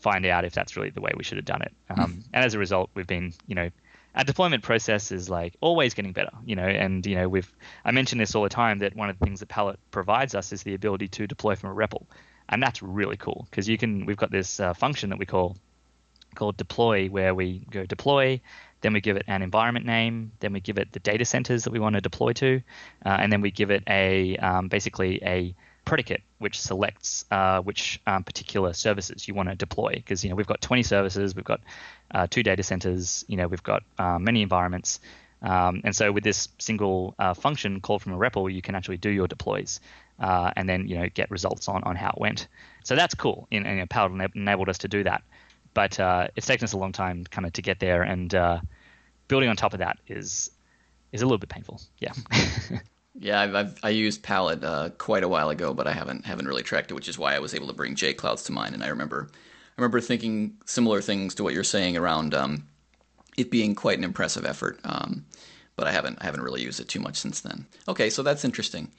[0.00, 1.72] find out if that's really the way we should have done it.
[1.88, 3.70] Um, and as a result, we've been, you know,
[4.14, 7.52] our deployment process is like always getting better, you know, and you know we've
[7.84, 10.52] I mention this all the time that one of the things that Pallet provides us
[10.52, 12.06] is the ability to deploy from a REPL,
[12.48, 15.56] and that's really cool because you can we've got this uh, function that we call
[16.34, 18.40] called deploy where we go deploy,
[18.80, 21.72] then we give it an environment name, then we give it the data centers that
[21.72, 22.60] we want to deploy to,
[23.06, 25.54] uh, and then we give it a um, basically a
[25.84, 29.92] predicate which selects uh, which um, particular services you want to deploy.
[29.94, 31.60] Because you know we've got 20 services we've got
[32.10, 35.00] uh, two data centers you know we've got uh, many environments.
[35.42, 38.96] Um, and so with this single uh, function called from a REPL you can actually
[38.96, 39.80] do your deploys
[40.18, 42.48] uh, and then you know get results on, on how it went.
[42.82, 45.22] So that's cool and, and you know, enabled us to do that.
[45.74, 48.30] But uh, it's taken us a long time kind of to get there and
[49.28, 50.50] building on top of that is
[51.12, 51.80] is a little bit painful.
[51.98, 52.12] Yeah
[53.18, 56.48] Yeah, I've, I've, i used Pallet uh, quite a while ago, but I haven't haven't
[56.48, 58.74] really tracked it, which is why I was able to bring J Clouds to mind.
[58.74, 62.66] And I remember I remember thinking similar things to what you're saying around um,
[63.36, 64.80] it being quite an impressive effort.
[64.84, 65.24] Um,
[65.76, 67.66] but I haven't I haven't really used it too much since then.
[67.88, 68.90] Okay, so that's interesting.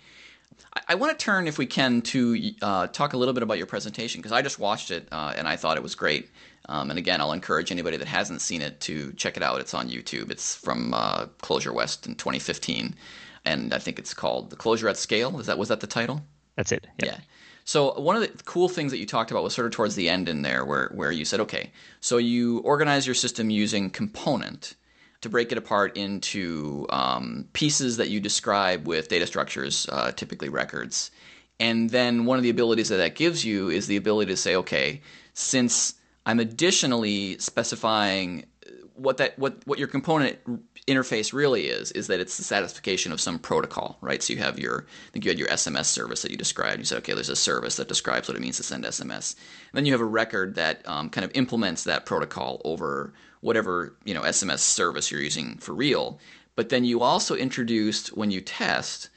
[0.74, 3.58] I, I want to turn, if we can, to uh, talk a little bit about
[3.58, 6.30] your presentation because I just watched it uh, and I thought it was great.
[6.68, 9.60] Um, and again, I'll encourage anybody that hasn't seen it to check it out.
[9.60, 10.32] It's on YouTube.
[10.32, 12.96] It's from uh, Clojure West in 2015
[13.46, 15.40] and I think it's called the Clojure at Scale.
[15.40, 16.22] Is that was that the title?
[16.56, 16.88] That's it.
[17.02, 17.12] Yep.
[17.12, 17.20] Yeah.
[17.66, 20.08] So one of the cool things that you talked about was sort of towards the
[20.08, 24.76] end in there, where where you said, okay, so you organize your system using component
[25.22, 30.50] to break it apart into um, pieces that you describe with data structures, uh, typically
[30.50, 31.10] records.
[31.60, 34.56] And then one of the abilities that that gives you is the ability to say,
[34.58, 35.02] okay,
[35.34, 38.46] since I'm additionally specifying
[38.96, 40.38] what that what what your component
[40.88, 44.22] interface really is is that it's the satisfaction of some protocol, right?
[44.22, 46.80] So you have your, I think you had your SMS service that you described.
[46.80, 49.36] You said, okay, there's a service that describes what it means to send SMS.
[49.36, 53.96] And then you have a record that um, kind of implements that protocol over whatever
[54.06, 56.20] you know SMS service you're using for real.
[56.56, 59.10] But then you also introduced when you test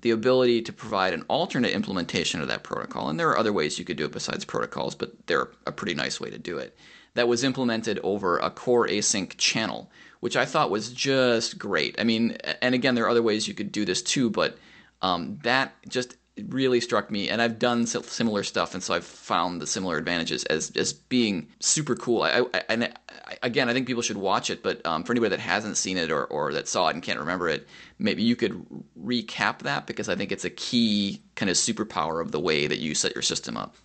[0.00, 3.08] the ability to provide an alternate implementation of that protocol.
[3.08, 5.94] And there are other ways you could do it besides protocols, but they're a pretty
[5.94, 6.76] nice way to do it.
[7.16, 9.90] That was implemented over a core async channel
[10.20, 12.00] which I thought was just great.
[12.00, 14.56] I mean, and again, there are other ways you could do this too, but
[15.02, 16.16] um, that just
[16.48, 17.28] really struck me.
[17.28, 21.48] And I've done similar stuff, and so I've found the similar advantages as as being
[21.60, 22.22] super cool.
[22.22, 24.62] I, I and I, again, I think people should watch it.
[24.62, 27.20] But um, for anybody that hasn't seen it or or that saw it and can't
[27.20, 27.66] remember it,
[27.98, 28.64] maybe you could
[29.00, 32.78] recap that because I think it's a key kind of superpower of the way that
[32.78, 33.76] you set your system up.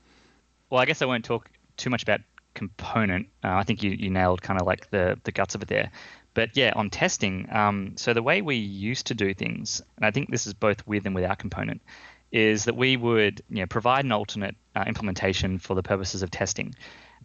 [0.70, 2.22] Well, I guess I won't talk too much about
[2.54, 3.28] component.
[3.44, 5.92] Uh, I think you, you nailed kind of like the, the guts of it there.
[6.34, 10.12] But yeah, on testing, um, so the way we used to do things, and I
[10.12, 11.82] think this is both with and without component,
[12.32, 16.32] is that we would you know, provide an alternate uh, implementation for the purposes of
[16.32, 16.74] testing.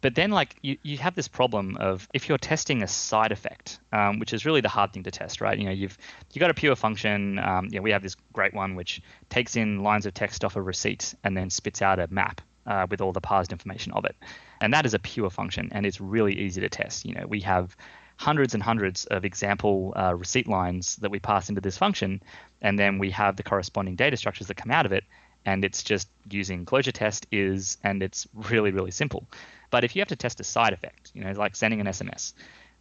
[0.00, 3.78] But then, like you, you have this problem of if you're testing a side effect,
[3.92, 5.58] um, which is really the hard thing to test, right?
[5.58, 5.96] You know, you've
[6.32, 7.38] you got a pure function.
[7.38, 9.00] Um, you know, we have this great one which
[9.30, 12.86] takes in lines of text off a receipt and then spits out a map uh,
[12.90, 14.16] with all the parsed information of it,
[14.61, 17.04] and that is a pure function, and it's really easy to test.
[17.04, 17.76] You know, we have
[18.16, 22.22] hundreds and hundreds of example uh, receipt lines that we pass into this function,
[22.62, 25.04] and then we have the corresponding data structures that come out of it,
[25.44, 29.26] and it's just using Clojure test is, and it's really really simple.
[29.70, 32.32] But if you have to test a side effect, you know, like sending an SMS,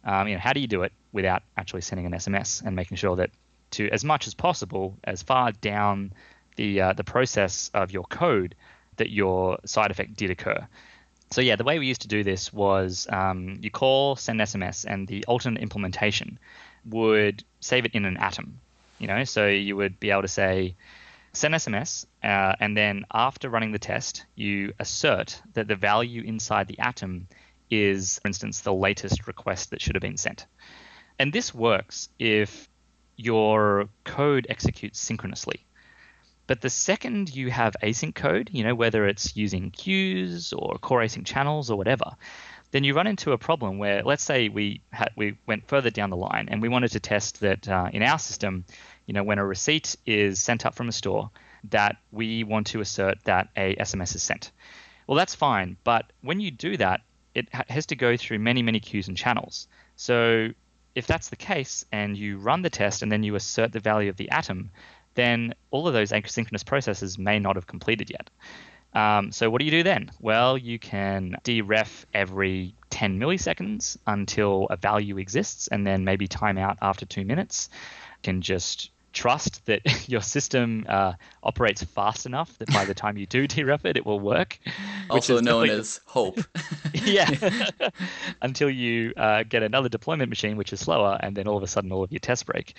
[0.04, 2.96] um, you know, how do you do it without actually sending an SMS and making
[2.96, 3.30] sure that
[3.72, 6.12] to as much as possible, as far down
[6.56, 8.54] the uh, the process of your code
[8.96, 10.66] that your side effect did occur
[11.30, 14.84] so yeah, the way we used to do this was um, you call send SMS,
[14.86, 16.38] and the alternate implementation
[16.84, 18.60] would save it in an atom.
[18.98, 20.76] You know, so you would be able to say
[21.32, 26.68] send SMS, uh, and then after running the test, you assert that the value inside
[26.68, 27.28] the atom
[27.70, 30.46] is, for instance, the latest request that should have been sent.
[31.18, 32.68] And this works if
[33.16, 35.65] your code executes synchronously.
[36.46, 41.00] But the second you have async code, you know, whether it's using queues or core
[41.00, 42.16] async channels or whatever,
[42.70, 46.10] then you run into a problem where, let's say we had, we went further down
[46.10, 48.64] the line and we wanted to test that uh, in our system,
[49.06, 51.30] you know, when a receipt is sent up from a store,
[51.70, 54.52] that we want to assert that a SMS is sent.
[55.06, 57.00] Well, that's fine, but when you do that,
[57.34, 59.68] it has to go through many, many queues and channels.
[59.96, 60.50] So
[60.94, 64.08] if that's the case, and you run the test and then you assert the value
[64.08, 64.70] of the atom,
[65.16, 68.30] then all of those asynchronous processes may not have completed yet.
[68.94, 70.10] Um, so what do you do then?
[70.20, 76.56] Well, you can deref every 10 milliseconds until a value exists, and then maybe time
[76.56, 77.68] out after two minutes.
[77.72, 83.16] You can just trust that your system uh, operates fast enough that by the time
[83.16, 84.58] you do deref it, it will work.
[85.10, 86.38] Also known as hope.
[86.94, 87.30] yeah.
[88.42, 91.66] Until you uh, get another deployment machine, which is slower, and then all of a
[91.66, 92.74] sudden all of your tests break.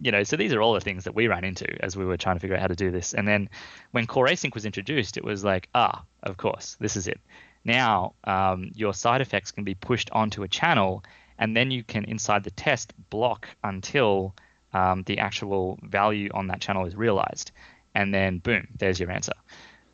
[0.00, 2.18] You know, so these are all the things that we ran into as we were
[2.18, 3.14] trying to figure out how to do this.
[3.14, 3.48] And then
[3.92, 7.20] when Core Async was introduced, it was like, ah, of course, this is it.
[7.64, 11.02] Now um, your side effects can be pushed onto a channel,
[11.38, 14.34] and then you can inside the test block until
[14.72, 17.52] um, the actual value on that channel is realized,
[17.94, 19.34] and then boom, there's your answer.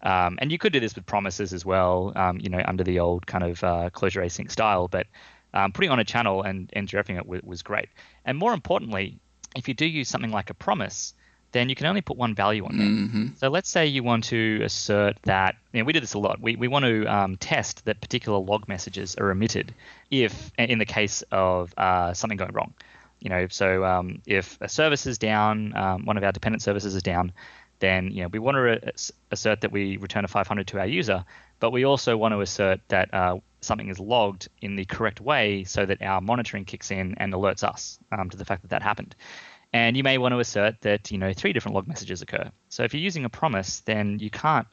[0.03, 3.01] Um, and you could do this with promises as well, um, you know, under the
[3.01, 4.87] old kind of uh, Clojure async style.
[4.87, 5.07] But
[5.55, 7.89] um, putting on a channel and, derefing it w- was great.
[8.27, 9.19] And more importantly,
[9.57, 11.15] if you do use something like a promise,
[11.53, 12.87] then you can only put one value on there.
[12.87, 13.27] Mm-hmm.
[13.37, 16.41] So let's say you want to assert that, you know, we did this a lot.
[16.41, 19.73] We, we want to um, test that particular log messages are emitted
[20.11, 22.75] if, in the case of uh, something going wrong.
[23.25, 26.95] You know, so um, if a service is down, um, one of our dependent services
[26.95, 27.33] is down,
[27.79, 28.93] then you know we want to
[29.31, 31.25] assert that we return a 500 to our user,
[31.59, 35.65] but we also want to assert that uh, something is logged in the correct way
[35.65, 38.83] so that our monitoring kicks in and alerts us um, to the fact that that
[38.83, 39.17] happened.
[39.73, 42.51] And you may want to assert that you know three different log messages occur.
[42.69, 44.69] So if you're using a promise, then you can't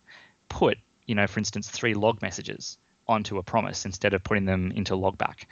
[0.49, 2.77] put you know for instance three log messages
[3.07, 5.45] onto a promise instead of putting them into logback.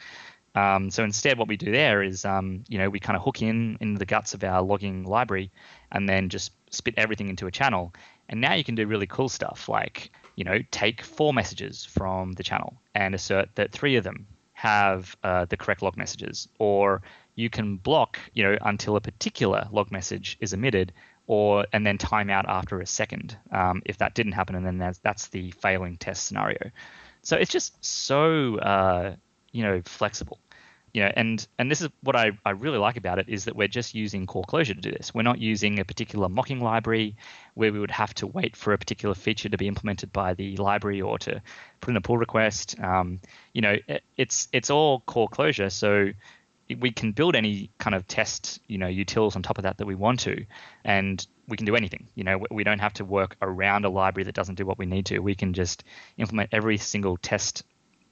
[0.56, 3.42] Um, so instead, what we do there is, um, you know, we kind of hook
[3.42, 5.52] in into the guts of our logging library,
[5.92, 7.94] and then just spit everything into a channel.
[8.30, 12.34] And now you can do really cool stuff like, you know, take four messages from
[12.34, 17.02] the channel and assert that three of them have uh, the correct log messages, or
[17.36, 20.92] you can block, you know, until a particular log message is emitted,
[21.28, 24.78] or and then time out after a second um, if that didn't happen, and then
[24.78, 26.72] that's, that's the failing test scenario.
[27.22, 29.16] So it's just so uh,
[29.52, 30.40] you know flexible.
[30.94, 33.56] You know and and this is what I, I really like about it is that
[33.56, 35.14] we're just using core Clojure to do this.
[35.14, 37.16] We're not using a particular mocking library
[37.54, 40.58] where we would have to wait for a particular feature to be implemented by the
[40.58, 41.42] library or to
[41.80, 42.80] put in a pull request.
[42.80, 43.20] Um,
[43.54, 46.10] you know it, it's it's all core Clojure so
[46.80, 49.88] we can build any kind of test you know utils on top of that that
[49.88, 50.46] we want to
[50.86, 52.08] and we can do anything.
[52.16, 54.86] You know we don't have to work around a library that doesn't do what we
[54.86, 55.20] need to.
[55.20, 55.84] We can just
[56.18, 57.64] implement every single test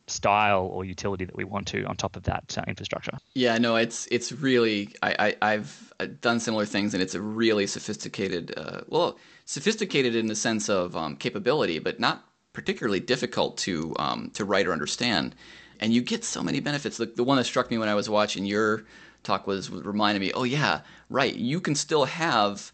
[0.07, 3.11] style or utility that we want to on top of that uh, infrastructure.
[3.35, 7.67] Yeah, no, it's it's really I, I have done similar things, and it's a really
[7.67, 8.53] sophisticated.
[8.57, 14.31] Uh, well, sophisticated in the sense of um, capability, but not particularly difficult to um,
[14.33, 15.35] to write or understand.
[15.79, 16.97] And you get so many benefits.
[16.97, 18.85] The, the one that struck me when I was watching your
[19.23, 20.31] talk was reminded me.
[20.33, 21.35] Oh yeah, right.
[21.35, 22.71] You can still have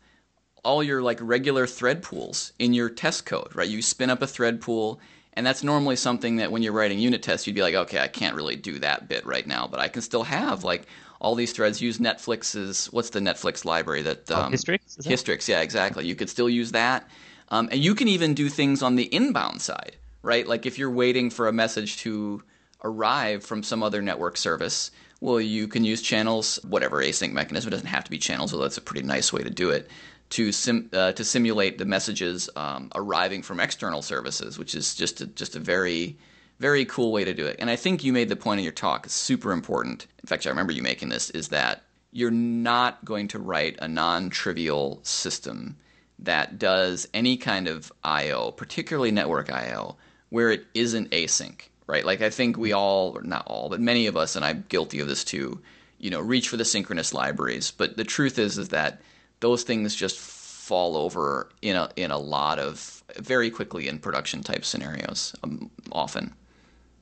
[0.63, 3.67] all your like regular thread pools in your test code, right?
[3.67, 4.99] You spin up a thread pool
[5.33, 8.07] and that's normally something that when you're writing unit tests, you'd be like, okay, I
[8.07, 10.87] can't really do that bit right now, but I can still have like
[11.19, 14.97] all these threads use Netflix's what's the Netflix library that oh, um, oh, Hystrix?
[14.99, 16.05] Hystrix, yeah, exactly.
[16.05, 17.09] You could still use that,
[17.49, 20.47] um, and you can even do things on the inbound side, right?
[20.47, 22.43] Like if you're waiting for a message to
[22.83, 27.69] arrive from some other network service, well, you can use channels, whatever async mechanism.
[27.69, 29.89] It doesn't have to be channels, although that's a pretty nice way to do it
[30.33, 35.21] to sim, uh, to simulate the messages um, arriving from external services, which is just
[35.21, 36.17] a, just a very
[36.59, 37.57] very cool way to do it.
[37.59, 40.07] And I think you made the point in your talk, super important.
[40.21, 43.87] In fact, I remember you making this is that you're not going to write a
[43.87, 45.75] non-trivial system
[46.19, 49.97] that does any kind of IO, particularly network IO,
[50.29, 52.05] where it isn't async, right?
[52.05, 54.99] Like I think we all, or not all, but many of us, and I'm guilty
[54.99, 55.59] of this too,
[55.97, 57.71] you know, reach for the synchronous libraries.
[57.71, 59.01] But the truth is, is that
[59.43, 64.41] those things just fall over in a in a lot of very quickly in production
[64.41, 66.33] type scenarios um, often.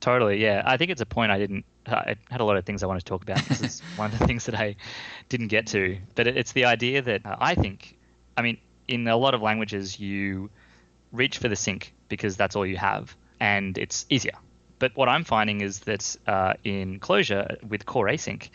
[0.00, 0.62] Totally, yeah.
[0.66, 1.64] I think it's a point I didn't.
[1.86, 3.38] I had a lot of things I wanted to talk about.
[3.44, 4.74] This is one of the things that I
[5.28, 5.96] didn't get to.
[6.16, 7.96] But it's the idea that uh, I think,
[8.36, 10.50] I mean, in a lot of languages, you
[11.12, 14.36] reach for the sync because that's all you have, and it's easier.
[14.80, 18.48] But what I'm finding is that uh, in Clojure with core async,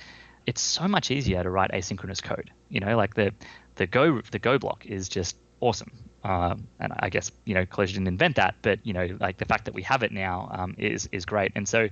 [0.45, 2.51] it's so much easier to write asynchronous code.
[2.69, 3.31] You know, like the
[3.78, 5.91] the Go the Go block is just awesome.
[6.23, 9.45] Um, and I guess you know Clojure didn't invent that, but you know like the
[9.45, 11.51] fact that we have it now um, is is great.
[11.55, 11.88] And so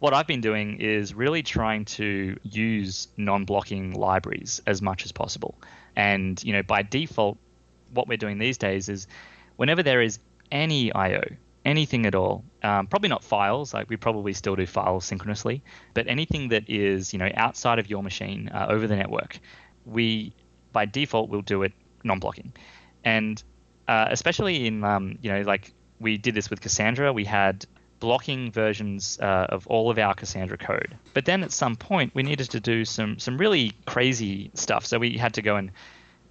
[0.00, 5.54] what I've been doing is really trying to use non-blocking libraries as much as possible.
[5.96, 7.38] And you know by default,
[7.92, 9.06] what we're doing these days is
[9.56, 10.18] whenever there is
[10.50, 11.22] any I/O,
[11.64, 13.72] anything at all, um, probably not files.
[13.72, 15.62] Like we probably still do files synchronously,
[15.94, 19.38] but anything that is you know outside of your machine uh, over the network,
[19.86, 20.34] we
[20.72, 21.72] by default we'll do it
[22.04, 22.52] non-blocking,
[23.04, 23.42] and
[23.88, 27.64] uh, especially in um, you know like we did this with Cassandra, we had
[28.00, 30.96] blocking versions uh, of all of our Cassandra code.
[31.14, 34.84] But then at some point we needed to do some some really crazy stuff.
[34.86, 35.70] So we had to go and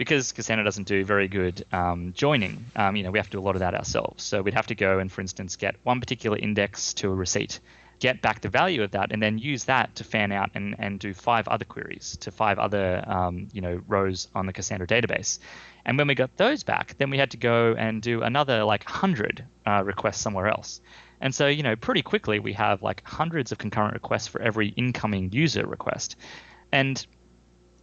[0.01, 3.39] because Cassandra doesn't do very good um, joining, um, you know, we have to do
[3.39, 4.23] a lot of that ourselves.
[4.23, 7.59] So we'd have to go and, for instance, get one particular index to a receipt,
[8.01, 10.99] get back the value of that, and then use that to fan out and, and
[10.99, 15.39] do five other queries to five other, um, you know, rows on the Cassandra database.
[15.85, 18.83] And when we got those back, then we had to go and do another like
[18.85, 20.81] 100 uh, requests somewhere else.
[21.21, 24.69] And so, you know, pretty quickly we have like hundreds of concurrent requests for every
[24.69, 26.15] incoming user request.
[26.71, 27.05] And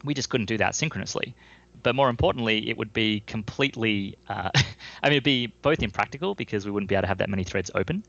[0.05, 1.37] we just couldn't do that synchronously
[1.83, 6.65] but more importantly, it would be completely, uh, I mean, it'd be both impractical because
[6.65, 8.05] we wouldn't be able to have that many threads open,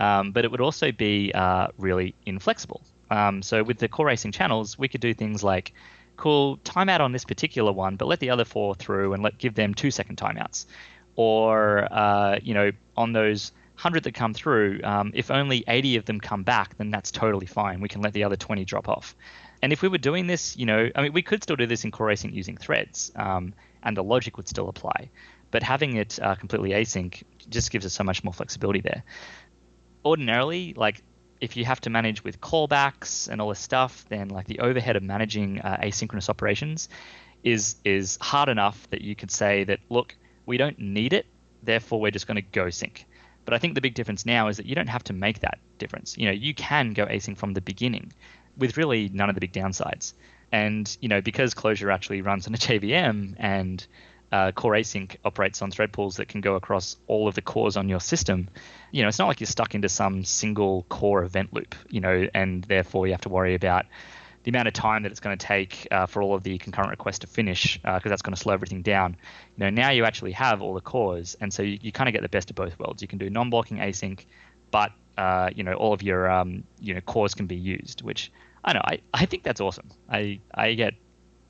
[0.00, 2.80] um, but it would also be uh, really inflexible.
[3.10, 5.72] Um, so with the core async channels, we could do things like,
[6.16, 9.54] cool, timeout on this particular one, but let the other four through and let give
[9.54, 10.66] them two second timeouts.
[11.16, 16.04] Or, uh, you know, on those 100 that come through, um, if only 80 of
[16.06, 17.80] them come back, then that's totally fine.
[17.80, 19.14] We can let the other 20 drop off.
[19.62, 21.84] And if we were doing this, you know, I mean, we could still do this
[21.84, 25.10] in core async using threads, um, and the logic would still apply.
[25.50, 29.02] But having it uh, completely async just gives us so much more flexibility there.
[30.04, 31.02] Ordinarily, like
[31.40, 34.96] if you have to manage with callbacks and all this stuff, then like the overhead
[34.96, 36.88] of managing uh, asynchronous operations
[37.42, 41.26] is is hard enough that you could say that look, we don't need it,
[41.62, 43.06] therefore we're just going to go sync.
[43.44, 45.58] But I think the big difference now is that you don't have to make that
[45.78, 46.16] difference.
[46.18, 48.12] You know, you can go async from the beginning
[48.56, 50.12] with really none of the big downsides.
[50.52, 53.86] And you know, because Clojure actually runs on a JVM and
[54.32, 57.76] uh, Core Async operates on thread pools that can go across all of the cores
[57.76, 58.48] on your system.
[58.92, 61.74] You know, it's not like you're stuck into some single core event loop.
[61.88, 63.86] You know, and therefore you have to worry about
[64.42, 66.90] the amount of time that it's going to take uh, for all of the concurrent
[66.90, 69.16] requests to finish because uh, that's going to slow everything down.
[69.56, 72.12] You know, now you actually have all the cores, and so you, you kind of
[72.12, 73.02] get the best of both worlds.
[73.02, 74.24] You can do non-blocking async,
[74.70, 78.32] but uh, you know all of your um, you know cores can be used, which
[78.64, 79.88] I know I, I think that's awesome.
[80.08, 80.94] I I get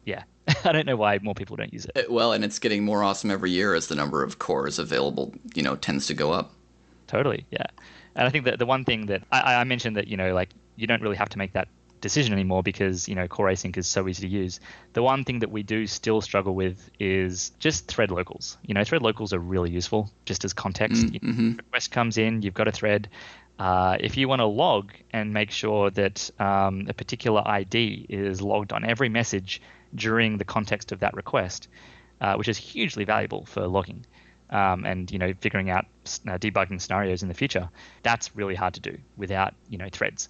[0.04, 0.24] yeah.
[0.64, 1.96] I don't know why more people don't use it.
[1.96, 5.34] Uh, well, and it's getting more awesome every year as the number of cores available,
[5.54, 6.52] you know, tends to go up.
[7.06, 7.66] Totally, yeah.
[8.14, 10.50] And I think that the one thing that I, I mentioned that you know, like
[10.76, 11.68] you don't really have to make that
[12.00, 14.60] decision anymore because you know core async is so easy to use.
[14.92, 18.58] The one thing that we do still struggle with is just thread locals.
[18.66, 21.06] You know, thread locals are really useful just as context.
[21.06, 21.56] Mm-hmm.
[21.56, 23.08] Request comes in, you've got a thread.
[23.58, 28.40] Uh, if you want to log and make sure that um, a particular ID is
[28.40, 29.60] logged on every message
[29.94, 31.68] during the context of that request,
[32.20, 34.04] uh, which is hugely valuable for logging
[34.50, 35.86] um, and you know figuring out
[36.28, 37.68] uh, debugging scenarios in the future,
[38.02, 40.28] that's really hard to do without you know threads.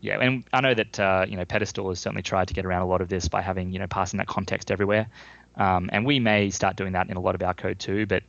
[0.00, 2.82] Yeah, and I know that uh, you know Pedestal has certainly tried to get around
[2.82, 5.08] a lot of this by having you know passing that context everywhere,
[5.56, 8.06] um, and we may start doing that in a lot of our code too.
[8.06, 8.22] But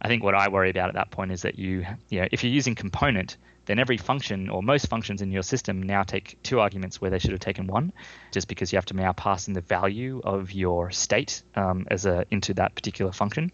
[0.00, 2.42] I think what I worry about at that point is that you, you know, if
[2.42, 3.36] you're using component,
[3.68, 7.18] then every function or most functions in your system now take two arguments where they
[7.18, 7.92] should have taken one,
[8.32, 12.06] just because you have to now pass in the value of your state um, as
[12.06, 13.52] a into that particular function.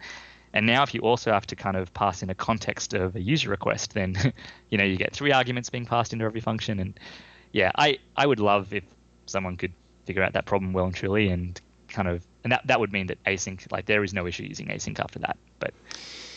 [0.52, 3.20] And now, if you also have to kind of pass in a context of a
[3.20, 4.14] user request, then
[4.70, 6.78] you know you get three arguments being passed into every function.
[6.78, 6.98] And
[7.50, 8.84] yeah, I I would love if
[9.26, 9.72] someone could
[10.06, 13.08] figure out that problem well and truly, and kind of and that that would mean
[13.08, 15.36] that async like there is no issue using async after that.
[15.58, 15.74] But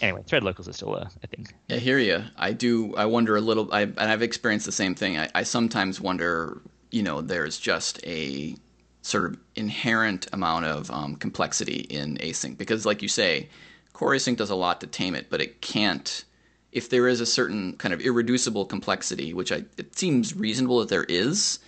[0.01, 1.47] anyway, thread locals is still a, a thing.
[1.69, 2.23] I hear you.
[2.37, 2.95] I do.
[2.95, 3.71] I wonder a little.
[3.73, 5.17] I, and I've experienced the same thing.
[5.17, 6.61] I, I sometimes wonder.
[6.91, 8.55] You know, there's just a
[9.01, 13.49] sort of inherent amount of um, complexity in async because, like you say,
[13.93, 16.23] core async does a lot to tame it, but it can't.
[16.71, 20.89] If there is a certain kind of irreducible complexity, which I, it seems reasonable that
[20.89, 21.59] there is,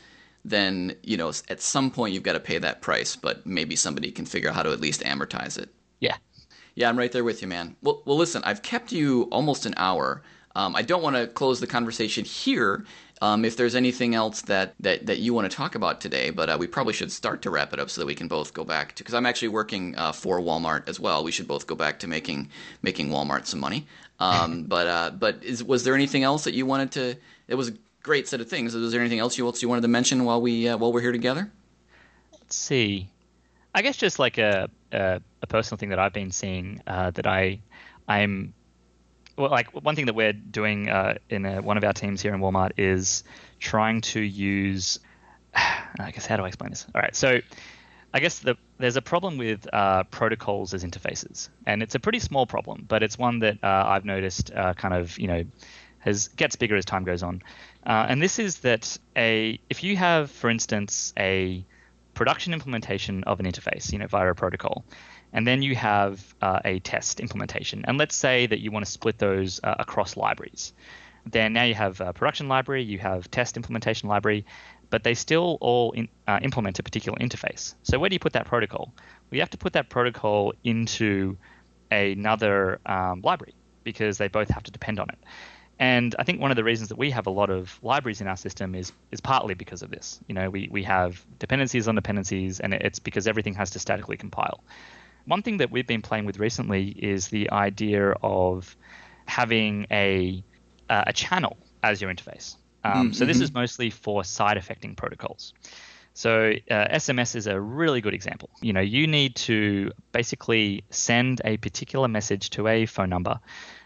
[0.45, 3.15] then you know at some point you've got to pay that price.
[3.15, 5.69] But maybe somebody can figure out how to at least amortize it.
[5.99, 6.17] Yeah,
[6.79, 7.75] yeah, I'm right there with you, man.
[7.83, 10.21] Well, well, listen, I've kept you almost an hour.
[10.55, 12.85] Um, I don't want to close the conversation here.
[13.21, 16.49] Um, if there's anything else that, that, that you want to talk about today, but
[16.49, 18.63] uh, we probably should start to wrap it up so that we can both go
[18.63, 21.21] back to because I'm actually working uh, for Walmart as well.
[21.21, 22.49] We should both go back to making
[22.81, 23.85] making Walmart some money.
[24.21, 27.17] Um, but uh, but is, was there anything else that you wanted to?
[27.49, 27.73] It was a
[28.03, 28.73] great set of things.
[28.73, 31.01] Was there anything else you else you wanted to mention while we uh, while we're
[31.01, 31.51] here together?
[32.31, 33.09] Let's see.
[33.73, 37.27] I guess just like a a, a personal thing that I've been seeing uh, that
[37.27, 37.61] I
[38.07, 38.53] I'm
[39.37, 42.33] well, like one thing that we're doing uh, in a, one of our teams here
[42.33, 43.23] in Walmart is
[43.59, 44.99] trying to use.
[45.55, 46.85] I guess how do I explain this?
[46.93, 47.39] All right, so
[48.13, 52.19] I guess the, there's a problem with uh, protocols as interfaces, and it's a pretty
[52.19, 55.43] small problem, but it's one that uh, I've noticed uh, kind of you know
[55.99, 57.41] has gets bigger as time goes on.
[57.85, 61.65] Uh, and this is that a if you have, for instance, a
[62.19, 64.83] production implementation of an interface, you know, via a protocol.
[65.31, 67.85] And then you have uh, a test implementation.
[67.87, 70.73] And let's say that you want to split those uh, across libraries.
[71.25, 74.45] Then now you have a production library, you have test implementation library,
[74.89, 77.75] but they still all in, uh, implement a particular interface.
[77.83, 78.93] So where do you put that protocol?
[79.31, 81.37] we have to put that protocol into
[81.89, 83.53] another um, library
[83.85, 85.19] because they both have to depend on it.
[85.79, 88.27] And I think one of the reasons that we have a lot of libraries in
[88.27, 90.19] our system is is partly because of this.
[90.27, 94.17] You know, we, we have dependencies on dependencies, and it's because everything has to statically
[94.17, 94.61] compile.
[95.25, 98.75] One thing that we've been playing with recently is the idea of
[99.25, 100.43] having a
[100.89, 102.55] uh, a channel as your interface.
[102.83, 103.13] Um, mm-hmm.
[103.13, 105.53] So this is mostly for side effecting protocols.
[106.13, 108.49] So uh, SMS is a really good example.
[108.61, 113.39] You know, you need to basically send a particular message to a phone number,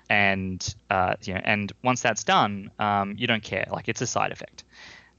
[0.10, 3.68] and uh, you know, and once that's done, um, you don't care.
[3.72, 4.64] Like it's a side effect.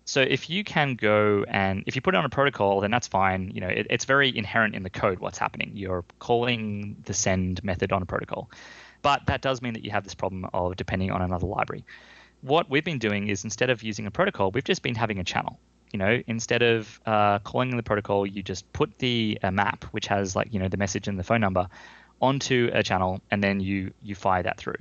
[0.07, 3.09] So if you can go and if you put it on a protocol, then that's
[3.09, 3.51] fine.
[3.55, 5.72] You know, it, it's very inherent in the code what's happening.
[5.74, 8.51] You're calling the send method on a protocol,
[9.03, 11.85] but that does mean that you have this problem of depending on another library.
[12.43, 15.24] What we've been doing is instead of using a protocol, we've just been having a
[15.24, 15.59] channel
[15.95, 20.09] you know, instead of uh, calling the protocol, you just put the uh, map, which
[20.09, 21.68] has like you know the message and the phone number,
[22.21, 24.77] onto a channel, and then you you fire that through.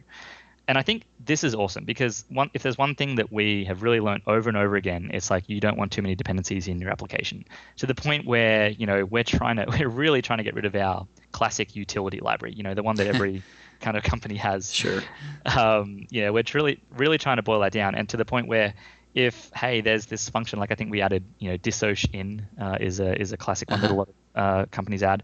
[0.67, 3.83] And I think this is awesome because one, if there's one thing that we have
[3.83, 6.79] really learned over and over again, it's like you don't want too many dependencies in
[6.79, 7.43] your application
[7.77, 10.65] to the point where you know we're trying to we're really trying to get rid
[10.65, 12.53] of our classic utility library.
[12.55, 13.43] You know, the one that every
[13.81, 14.73] kind of company has.
[14.73, 15.01] Sure.
[15.45, 18.73] Um, yeah, we're really really trying to boil that down, and to the point where
[19.13, 22.77] if hey, there's this function like I think we added, you know, dissoc in uh,
[22.79, 23.87] is a is a classic one uh-huh.
[23.87, 25.23] that a lot of uh, companies add.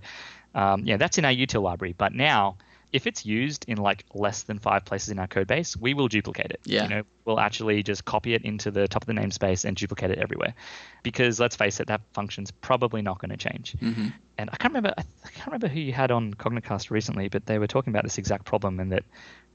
[0.56, 1.96] Um, yeah, that's in our util library.
[1.98, 2.58] But now,
[2.92, 6.08] if it's used in like less than five places in our code base, we will
[6.08, 6.60] duplicate it.
[6.64, 6.84] Yeah.
[6.84, 10.12] You know, we'll actually just copy it into the top of the namespace and duplicate
[10.12, 10.56] it everywhere.
[11.04, 13.76] Because let's face it, that function's probably not going to change.
[13.80, 14.08] Mm-hmm.
[14.38, 17.60] And I can't remember I can't remember who you had on Cognicast recently, but they
[17.60, 19.04] were talking about this exact problem and that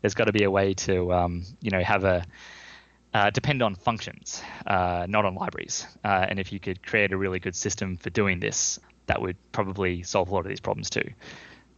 [0.01, 2.25] there's got to be a way to um, you know have a
[3.15, 5.87] uh, depend on functions, uh, not on libraries.
[6.05, 9.37] Uh, and if you could create a really good system for doing this, that would
[9.53, 11.09] probably solve a lot of these problems too.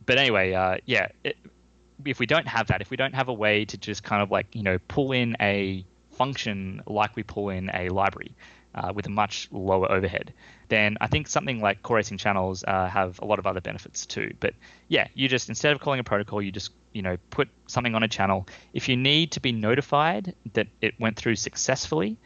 [0.04, 1.36] But anyway, uh, yeah, it,
[2.04, 4.30] if we don't have that, if we don't have a way to just kind of
[4.30, 8.34] like, you know, pull in a function like we pull in a library
[8.74, 10.32] uh, with a much lower overhead,
[10.68, 14.06] then I think something like core async channels uh, have a lot of other benefits
[14.06, 14.34] too.
[14.38, 14.54] But
[14.88, 18.02] yeah, you just, instead of calling a protocol, you just you know put something on
[18.02, 22.16] a channel if you need to be notified that it went through successfully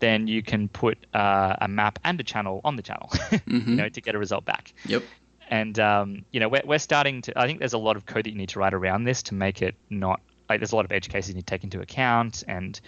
[0.00, 3.70] then you can put uh, a map and a channel on the channel mm-hmm.
[3.70, 5.02] you know to get a result back yep
[5.48, 8.24] and um, you know we're, we're starting to i think there's a lot of code
[8.24, 10.84] that you need to write around this to make it not like there's a lot
[10.84, 12.80] of edge cases you need to take into account and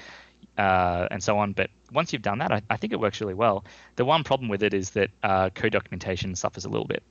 [0.58, 1.52] uh, and so on.
[1.52, 3.64] But once you've done that, I, I, think it works really well.
[3.96, 7.02] The one problem with it is that uh, code documentation suffers a little bit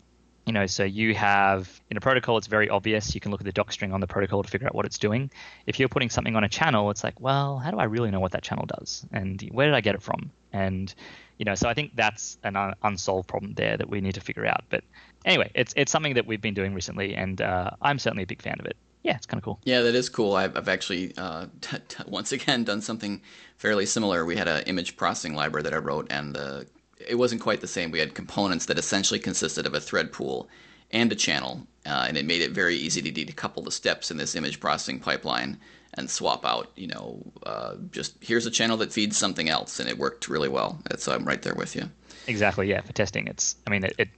[0.45, 3.13] you know, so you have in a protocol, it's very obvious.
[3.13, 4.97] You can look at the doc string on the protocol to figure out what it's
[4.97, 5.29] doing.
[5.67, 8.19] If you're putting something on a channel, it's like, well, how do I really know
[8.19, 10.31] what that channel does, and where did I get it from?
[10.51, 10.93] And
[11.37, 14.21] you know, so I think that's an un- unsolved problem there that we need to
[14.21, 14.63] figure out.
[14.69, 14.83] But
[15.25, 18.41] anyway, it's it's something that we've been doing recently, and uh, I'm certainly a big
[18.41, 18.75] fan of it.
[19.03, 19.59] Yeah, it's kind of cool.
[19.63, 20.35] Yeah, that is cool.
[20.35, 23.21] I've, I've actually uh, t- t- once again done something
[23.57, 24.25] fairly similar.
[24.25, 26.67] We had an image processing library that I wrote, and the
[27.07, 27.91] it wasn't quite the same.
[27.91, 30.49] We had components that essentially consisted of a thread pool
[30.91, 34.17] and a channel, uh, and it made it very easy to decouple the steps in
[34.17, 35.59] this image processing pipeline
[35.93, 36.71] and swap out.
[36.75, 40.49] You know, uh, just here's a channel that feeds something else, and it worked really
[40.49, 40.79] well.
[40.89, 41.89] That's I'm right there with you.
[42.27, 42.69] Exactly.
[42.69, 42.81] Yeah.
[42.81, 43.55] For testing, it's.
[43.65, 43.95] I mean, it.
[43.97, 44.09] it,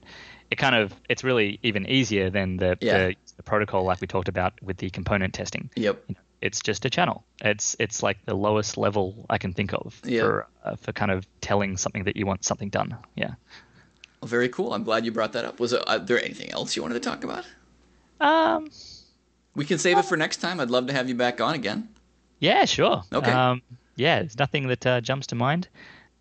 [0.51, 3.07] it kind of it's really even easier than the, yeah.
[3.07, 5.69] the, the protocol like we talked about with the component testing.
[5.75, 6.03] Yep.
[6.07, 7.24] You know, it's just a channel.
[7.41, 10.22] It's it's like the lowest level I can think of yep.
[10.22, 12.98] for uh, for kind of telling something that you want something done.
[13.16, 13.36] Yeah.
[14.22, 14.74] Well, very cool.
[14.74, 15.60] I'm glad you brought that up.
[15.62, 17.46] Was uh, there anything else you wanted to talk about?
[18.20, 18.70] Um,
[19.56, 20.60] we can save it for next time.
[20.60, 21.88] I'd love to have you back on again.
[22.39, 23.04] Yeah, sure.
[23.12, 23.32] Okay.
[23.32, 23.62] Um,
[23.96, 25.70] yeah, there's nothing that uh, jumps to mind.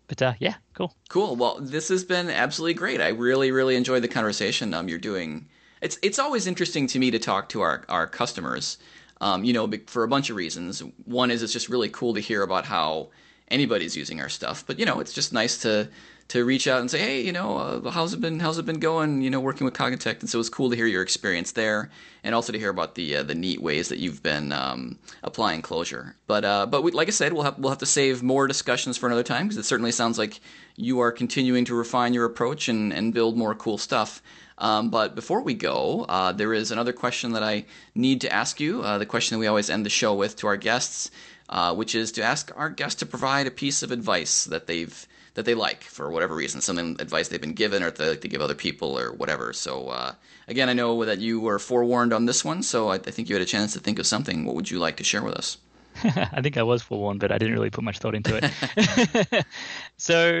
[0.07, 0.95] But uh, yeah, cool.
[1.09, 1.35] Cool.
[1.35, 3.01] Well, this has been absolutely great.
[3.01, 4.73] I really, really enjoyed the conversation.
[4.73, 5.49] Um, you're doing.
[5.81, 8.77] It's it's always interesting to me to talk to our our customers
[9.21, 10.79] um, you know, for a bunch of reasons.
[11.05, 13.09] One is it's just really cool to hear about how
[13.49, 15.89] anybody's using our stuff, but you know, it's just nice to
[16.29, 18.39] to reach out and say, hey, you know, uh, how's it been?
[18.39, 19.21] How's it been going?
[19.21, 21.91] You know, working with Cognitect, and so it's cool to hear your experience there,
[22.23, 25.61] and also to hear about the uh, the neat ways that you've been um, applying
[25.61, 26.13] Clojure.
[26.27, 28.97] But uh, but we, like I said, we'll have we'll have to save more discussions
[28.97, 30.39] for another time because it certainly sounds like
[30.75, 34.21] you are continuing to refine your approach and and build more cool stuff.
[34.63, 38.61] Um, but before we go, uh, there is another question that I need to ask
[38.61, 38.81] you.
[38.81, 41.11] Uh, the question that we always end the show with to our guests,
[41.49, 45.05] uh, which is to ask our guests to provide a piece of advice that they've
[45.33, 48.27] that they like for whatever reason, some advice they've been given or they like to
[48.29, 49.51] give other people or whatever.
[49.51, 50.13] So uh,
[50.47, 53.35] again, I know that you were forewarned on this one, so I, I think you
[53.35, 54.45] had a chance to think of something.
[54.45, 55.57] What would you like to share with us?
[56.05, 59.45] I think I was forewarned, but I didn't really put much thought into it.
[59.97, 60.31] so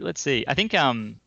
[0.00, 0.46] let's see.
[0.48, 1.20] I think um,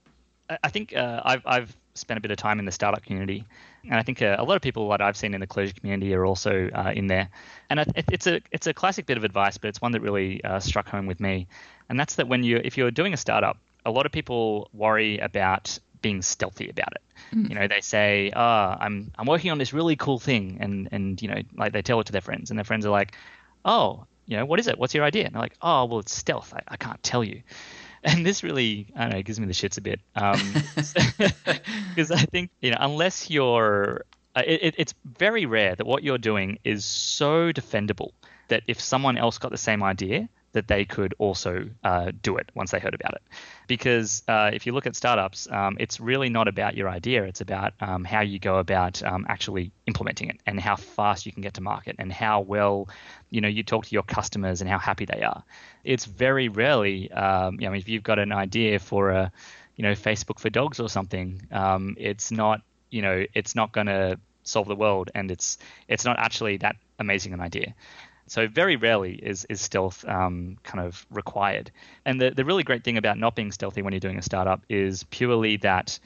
[0.64, 3.46] I think uh, I've I've spent a bit of time in the startup community,
[3.86, 5.80] and I think a, uh, a lot of people that I've seen in the Clojure
[5.80, 7.30] community are also uh, in there.
[7.70, 10.44] And it, it's a it's a classic bit of advice, but it's one that really
[10.44, 11.48] uh, struck home with me.
[11.90, 15.20] And that's that when you if you're doing a startup, a lot of people worry
[15.20, 17.02] about being stealthy about it.
[17.36, 17.50] Mm.
[17.50, 18.42] You know, they say, "Oh,
[18.80, 22.00] I'm I'm working on this really cool thing," and and you know, like they tell
[22.00, 23.16] it to their friends, and their friends are like,
[23.64, 24.78] "Oh, you know, what is it?
[24.78, 26.54] What's your idea?" And they're like, "Oh, well, it's stealth.
[26.54, 27.42] I, I can't tell you."
[28.04, 32.26] And this really, I don't know, gives me the shits a bit, because um, I
[32.26, 36.84] think you know, unless you're, uh, it, it's very rare that what you're doing is
[36.84, 38.10] so defendable
[38.48, 42.50] that if someone else got the same idea, that they could also uh, do it
[42.54, 43.22] once they heard about it.
[43.68, 47.42] Because uh, if you look at startups, um, it's really not about your idea, it's
[47.42, 51.42] about um, how you go about um, actually implementing it and how fast you can
[51.42, 52.90] get to market and how well
[53.30, 55.44] you know you talk to your customers and how happy they are.
[55.84, 59.32] It's very rarely, um, you know, if you've got an idea for a
[59.76, 63.88] you know Facebook for dogs or something, um, it's not you know it's not going
[63.88, 67.74] to solve the world and it's it's not actually that amazing an idea.
[68.32, 71.70] So very rarely is is stealth um, kind of required.
[72.06, 74.62] And the the really great thing about not being stealthy when you're doing a startup
[74.70, 76.00] is purely that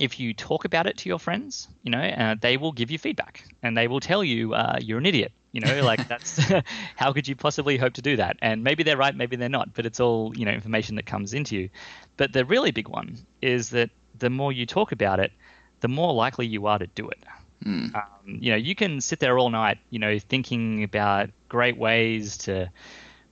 [0.00, 2.98] if you talk about it to your friends, you know, uh, they will give you
[2.98, 5.30] feedback and they will tell you uh, you're an idiot.
[5.52, 6.40] You know, like that's
[6.96, 8.38] how could you possibly hope to do that?
[8.42, 11.32] And maybe they're right, maybe they're not, but it's all you know information that comes
[11.32, 11.68] into you.
[12.16, 15.30] But the really big one is that the more you talk about it,
[15.78, 17.22] the more likely you are to do it.
[17.64, 17.94] Mm.
[17.94, 22.36] Um, you know, you can sit there all night, you know, thinking about great ways
[22.38, 22.70] to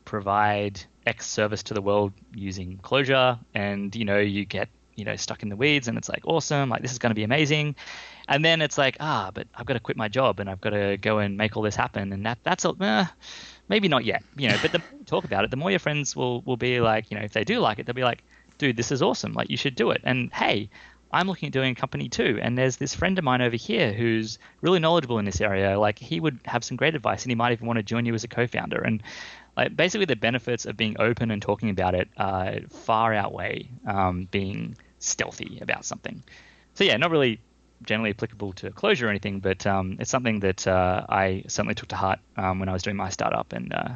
[0.04, 5.14] provide X service to the world using Clojure, and you know, you get you know
[5.16, 7.76] stuck in the weeds, and it's like awesome, like this is going to be amazing,
[8.28, 10.70] and then it's like ah, but I've got to quit my job and I've got
[10.70, 13.06] to go and make all this happen, and that that's a eh,
[13.68, 14.56] maybe not yet, you know.
[14.60, 17.10] But the more you talk about it, the more your friends will will be like,
[17.10, 18.24] you know, if they do like it, they'll be like,
[18.58, 20.68] dude, this is awesome, like you should do it, and hey,
[21.16, 22.38] I'm looking at doing a company too.
[22.42, 25.80] And there's this friend of mine over here who's really knowledgeable in this area.
[25.80, 28.12] Like he would have some great advice and he might even want to join you
[28.12, 28.82] as a co-founder.
[28.82, 29.02] And
[29.56, 34.28] like basically the benefits of being open and talking about it uh, far outweigh um,
[34.30, 36.22] being stealthy about something.
[36.74, 37.40] So yeah, not really
[37.82, 41.88] generally applicable to Clojure or anything, but um, it's something that uh, I certainly took
[41.88, 43.88] to heart um, when I was doing my startup and uh,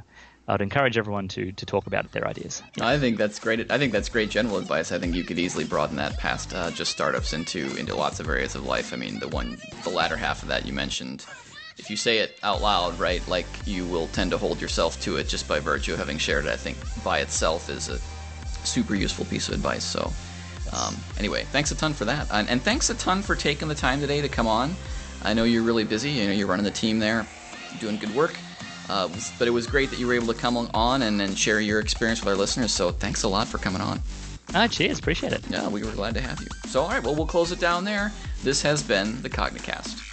[0.51, 2.63] I'd encourage everyone to to talk about their ideas.
[2.81, 3.71] I think that's great.
[3.71, 4.91] I think that's great general advice.
[4.91, 8.29] I think you could easily broaden that past uh, just startups into into lots of
[8.29, 8.93] areas of life.
[8.93, 11.25] I mean, the one, the latter half of that you mentioned.
[11.79, 15.17] If you say it out loud, right, like you will tend to hold yourself to
[15.17, 16.51] it just by virtue of having shared it.
[16.51, 17.99] I think by itself is a
[18.67, 19.85] super useful piece of advice.
[19.85, 20.13] So,
[20.73, 23.75] um, anyway, thanks a ton for that, and, and thanks a ton for taking the
[23.75, 24.75] time today to come on.
[25.23, 26.11] I know you're really busy.
[26.11, 27.25] You know, you're running the team there,
[27.79, 28.37] doing good work.
[28.91, 31.61] Uh, but it was great that you were able to come on and, and share
[31.61, 32.73] your experience with our listeners.
[32.73, 34.01] So thanks a lot for coming on.
[34.53, 34.99] Ah, cheers.
[34.99, 35.45] Appreciate it.
[35.49, 36.49] Yeah, we were glad to have you.
[36.69, 38.11] So, all right, well, we'll close it down there.
[38.43, 40.09] This has been the Cognicast.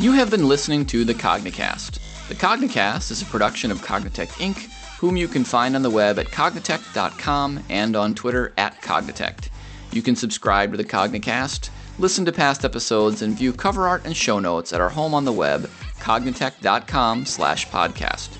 [0.00, 1.97] You have been listening to the Cognicast.
[2.28, 6.18] The Cognicast is a production of Cognitect Inc., whom you can find on the web
[6.18, 9.48] at cognitect.com and on Twitter at Cognitect.
[9.92, 14.14] You can subscribe to the Cognicast, listen to past episodes, and view cover art and
[14.14, 15.70] show notes at our home on the web,
[16.00, 18.36] cognitect.com slash podcast.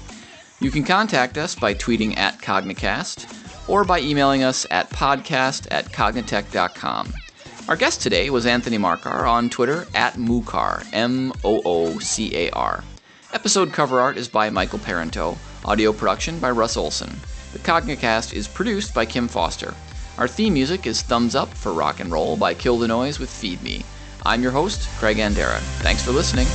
[0.60, 5.86] You can contact us by tweeting at Cognicast or by emailing us at podcast at
[5.86, 7.14] cognitect.com.
[7.68, 12.50] Our guest today was Anthony Marcar on Twitter at Moocar, M O O C A
[12.50, 12.84] R.
[13.30, 15.36] Episode cover art is by Michael Parenteau.
[15.66, 17.20] Audio production by Russ Olson.
[17.52, 19.74] The Cognicast is produced by Kim Foster.
[20.16, 23.28] Our theme music is Thumbs Up for Rock and Roll by Kill the Noise with
[23.28, 23.84] Feed Me.
[24.24, 25.58] I'm your host, Craig Andera.
[25.82, 26.46] Thanks for listening.